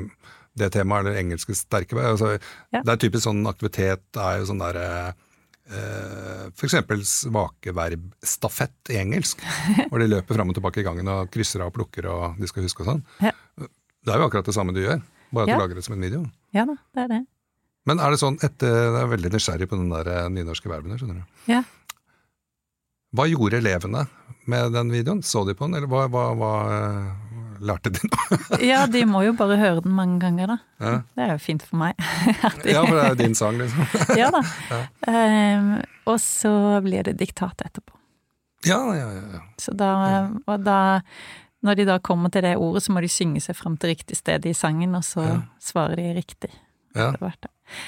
det 0.60 0.70
temaet, 0.76 1.06
eller 1.06 1.20
engelske 1.20 1.56
sterke 1.58 1.98
altså, 1.98 2.36
ja. 2.74 2.82
Det 2.82 2.92
er 2.94 3.00
typisk 3.02 3.26
sånn 3.26 3.42
aktivitet 3.50 4.20
er 4.22 4.40
jo 4.40 4.50
sånn 4.52 4.62
derre 4.62 4.88
eh, 5.10 6.46
for 6.54 6.68
eksempel 6.68 7.02
svake 7.08 7.74
verb 7.76 8.06
stafett 8.22 8.94
i 8.94 9.00
engelsk, 9.02 9.42
hvor 9.90 10.04
de 10.04 10.12
løper 10.12 10.38
fram 10.38 10.54
og 10.54 10.60
tilbake 10.60 10.84
i 10.84 10.88
gangen 10.88 11.10
og 11.10 11.32
krysser 11.34 11.64
av 11.64 11.74
og 11.74 11.78
plukker 11.80 12.10
og 12.12 12.40
de 12.42 12.50
skal 12.50 12.68
huske 12.68 12.86
og 12.86 12.92
sånn. 12.94 13.06
Ja. 13.24 13.34
Det 14.04 14.12
er 14.12 14.20
jo 14.20 14.28
akkurat 14.28 14.50
det 14.50 14.56
samme 14.56 14.76
du 14.76 14.84
gjør, 14.84 15.02
bare 15.32 15.48
at 15.48 15.54
ja. 15.54 15.58
du 15.58 15.66
lager 15.66 15.80
det 15.80 15.86
som 15.88 15.98
en 15.98 16.06
video. 16.06 16.26
Ja 16.54 16.68
da, 16.70 16.78
det 16.94 17.08
er 17.08 17.14
det. 17.16 17.24
Men 17.90 18.00
er 18.00 18.14
det 18.14 18.20
sånn 18.22 18.38
etter 18.46 18.70
Jeg 18.72 19.00
er 19.02 19.10
veldig 19.12 19.30
nysgjerrig 19.34 19.66
på 19.68 19.76
den 19.80 19.90
der 19.92 20.08
eh, 20.12 20.28
nynorske 20.32 20.70
verben, 20.72 20.94
skjønner 21.00 21.24
du. 21.24 21.40
Ja. 21.52 21.64
Hva 23.14 23.28
gjorde 23.30 23.60
elevene 23.60 24.06
med 24.50 24.74
den 24.74 24.92
videoen? 24.94 25.22
Så 25.26 25.44
de 25.46 25.56
på 25.58 25.68
den, 25.68 25.78
eller 25.78 25.90
hva, 25.92 26.06
hva, 26.12 26.24
hva 26.38 26.54
eh, 26.78 27.10
lærte 27.66 27.92
de 27.96 28.10
nå? 28.10 28.38
Ja, 28.72 28.84
de 28.92 29.04
må 29.10 29.24
jo 29.26 29.34
bare 29.40 29.58
høre 29.60 29.84
den 29.86 29.96
mange 29.96 30.20
ganger, 30.22 30.54
da. 30.54 30.58
Ja. 30.84 30.94
Det 31.16 31.26
er 31.26 31.32
jo 31.34 31.42
fint 31.44 31.66
for 31.68 31.80
meg. 31.82 32.00
Ja, 32.68 32.84
for 32.84 32.96
det 32.96 33.04
er 33.04 33.10
jo 33.14 33.20
din 33.24 33.36
sang, 33.40 33.58
liksom. 33.62 33.88
ja 34.22 34.30
da. 34.34 34.44
Ja. 34.70 34.82
Um, 35.08 35.72
og 36.12 36.20
så 36.24 36.54
blir 36.86 37.08
det 37.08 37.16
diktat 37.22 37.64
etterpå. 37.66 37.96
Ja, 38.68 38.80
ja, 38.96 39.08
ja. 39.12 39.42
Så 39.60 39.74
da, 39.76 39.90
og 40.48 40.62
da 40.64 40.78
Når 41.64 41.76
de 41.80 41.86
da 41.88 41.98
kommer 42.00 42.32
til 42.32 42.44
det 42.44 42.58
ordet, 42.60 42.84
så 42.84 42.92
må 42.92 43.00
de 43.04 43.08
synge 43.12 43.40
seg 43.44 43.56
fram 43.56 43.76
til 43.80 43.94
riktig 43.94 44.18
sted 44.20 44.46
i 44.46 44.52
sangen, 44.56 44.96
og 45.00 45.04
så 45.08 45.24
svarer 45.64 45.96
de 45.96 46.10
riktig. 46.18 46.52
ja. 46.96 47.12
Det 47.16 47.24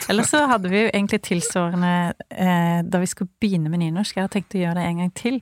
Ellers 0.10 0.30
så 0.34 0.44
hadde 0.50 0.70
vi 0.72 0.84
jo 0.84 0.92
egentlig 0.92 1.22
tilsvarende 1.26 1.92
eh, 2.30 2.80
da 2.86 3.02
vi 3.02 3.10
skulle 3.10 3.32
begynne 3.42 3.72
med 3.72 3.82
nynorsk, 3.84 4.18
jeg 4.18 4.28
har 4.28 4.34
tenkt 4.34 4.56
å 4.58 4.62
gjøre 4.62 4.78
det 4.80 4.86
en 4.90 5.02
gang 5.04 5.12
til, 5.18 5.42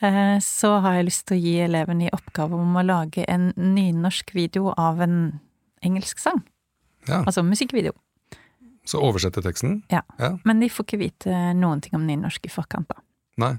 eh, 0.00 0.36
så 0.44 0.74
har 0.84 0.98
jeg 0.98 1.08
lyst 1.08 1.26
til 1.28 1.38
å 1.38 1.42
gi 1.42 1.56
elevene 1.66 2.08
i 2.08 2.14
oppgave 2.14 2.58
om 2.58 2.78
å 2.78 2.86
lage 2.86 3.26
en 3.28 3.50
nynorsk 3.56 4.34
video 4.36 4.74
av 4.76 5.02
en 5.04 5.18
engelsk 5.82 6.22
sang. 6.22 6.42
ja. 7.08 7.22
Altså 7.26 7.42
musikkvideo. 7.42 7.96
Så 8.84 8.98
oversette 8.98 9.42
teksten? 9.42 9.82
Ja. 9.92 10.02
Ja. 10.18 10.36
Men 10.44 10.60
de 10.62 10.70
får 10.70 10.88
ikke 10.88 11.02
vite 11.04 11.42
noen 11.54 11.82
ting 11.82 11.94
om 11.94 12.06
nynorsk 12.06 12.48
i 12.48 12.50
forkant, 12.50 12.90
da. 12.90 12.98
Nei. 13.38 13.54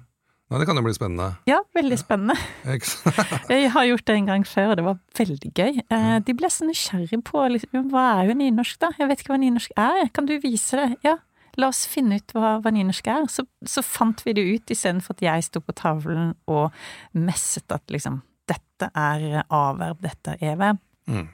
Nei, 0.53 0.59
det 0.61 0.67
kan 0.69 0.77
jo 0.77 0.83
bli 0.85 0.93
spennende. 0.93 1.31
Ja, 1.49 1.55
veldig 1.73 1.97
spennende. 1.97 2.35
Jeg 3.49 3.71
har 3.73 3.85
gjort 3.89 4.03
det 4.05 4.15
en 4.19 4.27
gang 4.27 4.43
før, 4.45 4.67
og 4.69 4.75
det 4.77 4.83
var 4.85 4.99
veldig 5.17 5.49
gøy. 5.49 5.79
Eh, 5.81 6.17
de 6.27 6.35
ble 6.37 6.49
så 6.53 6.67
nysgjerrig 6.67 7.17
på 7.25 7.41
liksom, 7.55 7.87
hva 7.89 8.03
er 8.19 8.29
jo 8.29 8.35
nynorsk, 8.37 8.77
da? 8.83 8.91
Jeg 8.99 9.09
vet 9.09 9.23
ikke 9.23 9.33
hva 9.33 9.39
nynorsk 9.41 9.73
er, 9.81 10.11
kan 10.13 10.29
du 10.29 10.35
vise 10.43 10.77
det? 10.77 10.99
Ja, 11.07 11.15
la 11.57 11.71
oss 11.73 11.87
finne 11.89 12.19
ut 12.21 12.35
hva, 12.37 12.59
hva 12.61 12.73
nynorsk 12.75 13.09
er. 13.09 13.25
Så, 13.33 13.47
så 13.65 13.81
fant 13.81 14.21
vi 14.27 14.35
det 14.37 14.45
ut 14.45 14.75
istedenfor 14.77 15.17
at 15.17 15.25
jeg 15.25 15.47
sto 15.49 15.63
på 15.65 15.73
tavlen 15.81 16.35
og 16.45 16.69
messet 17.17 17.73
at 17.73 17.89
liksom 17.89 18.21
dette 18.49 18.91
er 18.93 19.41
A-verb, 19.47 20.05
dette 20.05 20.37
er 20.37 20.53
e-verb. 20.53 20.85
Mm. 21.09 21.31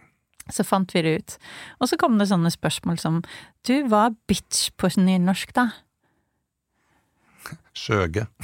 Så 0.47 0.63
fant 0.63 0.95
vi 0.95 1.03
det 1.03 1.15
ut. 1.19 1.37
Og 1.83 1.91
så 1.91 1.99
kom 1.99 2.15
det 2.23 2.31
sånne 2.31 2.55
spørsmål 2.55 3.03
som 3.03 3.19
du, 3.67 3.75
hva 3.91 4.07
er 4.07 4.17
bitch 4.31 4.71
på 4.79 4.95
nynorsk, 4.95 5.51
da? 5.59 5.69
Skjøge. 7.79 8.27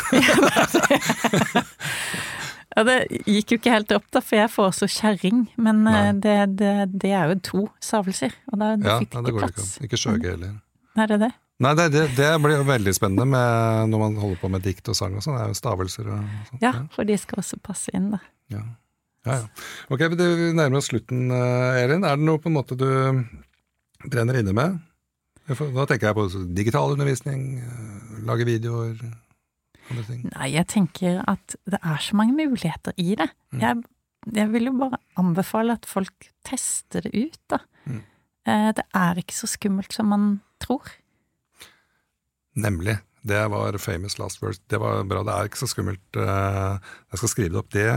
Ja, 2.76 2.84
det 2.84 2.96
gikk 3.24 3.54
jo 3.54 3.58
ikke 3.62 3.72
helt 3.72 3.92
opp, 3.96 4.04
da, 4.12 4.20
for 4.20 4.36
jeg 4.36 4.52
får 4.52 4.66
også 4.68 4.88
kjerring, 4.92 5.46
men 5.64 5.86
eh, 5.88 6.10
det, 6.20 6.36
det, 6.60 6.74
det 6.92 7.12
er 7.16 7.32
jo 7.32 7.38
to 7.48 7.62
stavelser, 7.80 8.36
og 8.52 8.60
da, 8.60 8.74
Ja, 8.76 8.98
fikk 9.00 9.14
det 9.16 9.32
ikke 9.32 9.44
plass. 9.46 9.70
ikke. 9.78 9.88
Ikke 9.88 10.00
skjøge 10.02 10.34
heller. 10.34 10.58
Er 11.00 11.12
det 11.12 11.20
det? 11.24 11.30
Nei, 11.64 11.72
det, 11.80 12.02
det, 12.18 12.28
blir 12.44 12.58
jo 12.58 12.66
veldig 12.68 12.94
spennende 12.98 13.24
med, 13.32 13.88
når 13.94 14.02
man 14.02 14.18
holder 14.20 14.42
på 14.42 14.50
med 14.52 14.66
dikt 14.68 14.92
og 14.92 14.98
sang 15.00 15.16
og 15.16 15.24
sånn. 15.24 15.38
Det 15.38 15.46
er 15.46 15.54
jo 15.54 15.60
stavelser 15.62 16.10
og 16.12 16.26
sånt. 16.50 16.66
Ja, 16.66 16.74
for 16.92 17.08
de 17.08 17.16
skal 17.20 17.40
også 17.46 17.62
passe 17.64 17.96
inn, 17.96 18.10
da. 18.12 18.20
Ja, 18.52 18.66
ja. 19.24 19.38
ja. 19.38 19.68
Ok, 19.88 20.04
vi 20.12 20.52
nærmer 20.58 20.82
oss 20.82 20.92
slutten, 20.92 21.30
eh, 21.32 21.80
Elin. 21.86 22.04
Er 22.04 22.20
det 22.20 22.28
noe 22.28 22.44
på 22.44 22.52
en 22.52 22.58
måte 22.58 22.76
du 22.76 22.90
brenner 24.04 24.42
inne 24.42 24.52
med? 24.58 24.76
Da 25.48 25.88
tenker 25.88 26.10
jeg 26.10 26.18
på 26.18 26.28
digital 26.58 26.98
undervisning, 26.98 27.48
eh, 27.64 28.20
lage 28.28 28.50
videoer, 28.52 29.00
andre 29.92 30.04
ting. 30.08 30.24
Nei, 30.34 30.48
jeg 30.54 30.68
tenker 30.68 31.22
at 31.28 31.56
det 31.70 31.80
er 31.84 31.98
så 32.02 32.16
mange 32.16 32.34
muligheter 32.38 32.94
i 32.98 33.16
det. 33.16 33.30
Mm. 33.54 33.60
Jeg, 33.62 33.84
jeg 34.40 34.52
vil 34.54 34.66
jo 34.72 34.76
bare 34.80 35.00
anbefale 35.22 35.76
at 35.78 35.86
folk 35.86 36.30
tester 36.48 37.02
det 37.06 37.14
ut, 37.16 37.40
da. 37.50 37.60
Mm. 37.86 38.02
Eh, 38.48 38.72
Det 38.78 38.86
er 38.96 39.22
ikke 39.22 39.36
så 39.38 39.48
skummelt 39.48 39.94
som 39.94 40.10
man 40.14 40.28
tror. 40.60 40.90
Nemlig. 42.56 42.98
Det 43.26 43.40
var 43.50 43.78
famous 43.82 44.20
last 44.20 44.42
words. 44.42 44.60
Det 44.70 44.78
var 44.80 45.04
bra. 45.10 45.24
Det 45.26 45.34
er 45.34 45.48
ikke 45.50 45.58
så 45.64 45.68
skummelt. 45.72 46.16
eh, 46.16 46.78
Jeg 47.12 47.18
skal 47.18 47.30
skrive 47.30 47.50
det 47.50 47.58
opp. 47.62 47.70
Det 47.74 47.88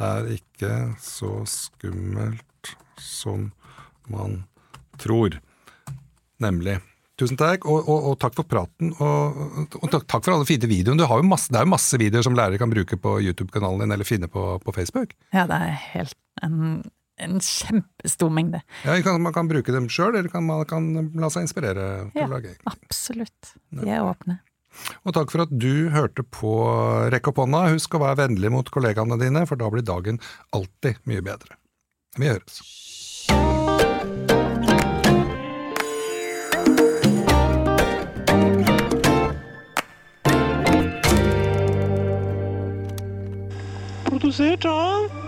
er 0.00 0.30
ikke 0.32 0.72
så 1.00 1.44
skummelt 1.46 2.74
som 2.98 3.52
man 4.08 4.44
tror. 4.98 5.38
Nemlig. 6.40 6.78
Tusen 7.18 7.38
takk, 7.40 7.64
og, 7.66 7.88
og, 7.90 8.04
og 8.12 8.18
takk 8.22 8.36
for 8.38 8.46
praten. 8.46 8.92
Og, 9.02 9.40
og 9.80 9.88
takk, 9.90 10.04
takk 10.06 10.22
for 10.26 10.36
alle 10.36 10.46
fine 10.46 10.68
videoene. 10.70 11.00
Du 11.00 11.06
har 11.10 11.18
jo 11.18 11.26
masse, 11.26 11.50
det 11.50 11.58
er 11.58 11.66
jo 11.66 11.72
masse 11.72 11.98
videoer 11.98 12.22
som 12.26 12.36
lærere 12.38 12.60
kan 12.62 12.70
bruke 12.70 12.94
på 13.02 13.16
YouTube-kanalen 13.26 13.82
din, 13.82 13.94
eller 13.96 14.06
finne 14.06 14.28
på, 14.30 14.44
på 14.62 14.74
Facebook. 14.76 15.16
Ja, 15.34 15.48
det 15.50 15.58
er 15.58 15.74
helt 15.96 16.14
en, 16.46 16.60
en 17.18 17.40
kjempestor 17.42 18.30
mengde. 18.30 18.60
Ja, 18.84 18.92
man 18.94 19.02
kan, 19.08 19.22
man 19.26 19.34
kan 19.34 19.50
bruke 19.50 19.74
dem 19.74 19.88
sjøl, 19.90 20.14
eller 20.14 20.30
kan, 20.30 20.46
man 20.46 20.62
kan 20.70 20.86
la 21.18 21.30
seg 21.34 21.48
inspirere 21.48 21.88
Ja. 22.14 22.28
å 22.28 22.30
lage. 22.36 22.54
Absolutt. 22.70 23.56
De 23.74 23.90
er 23.90 24.06
åpne. 24.06 24.38
Og 25.02 25.10
takk 25.16 25.32
for 25.34 25.42
at 25.42 25.50
du 25.58 25.88
hørte 25.90 26.22
på 26.22 26.52
Rekk 27.10 27.32
opp 27.32 27.40
hånda. 27.42 27.64
Husk 27.72 27.96
å 27.98 28.02
være 28.04 28.20
vennlig 28.28 28.52
mot 28.54 28.68
kollegaene 28.70 29.18
dine, 29.18 29.42
for 29.48 29.58
da 29.58 29.66
blir 29.74 29.82
dagen 29.82 30.20
alltid 30.54 31.00
mye 31.10 31.24
bedre. 31.26 31.58
Vi 32.14 32.30
høres. 32.30 32.60
Produsert 44.18 44.64
av 44.66 45.27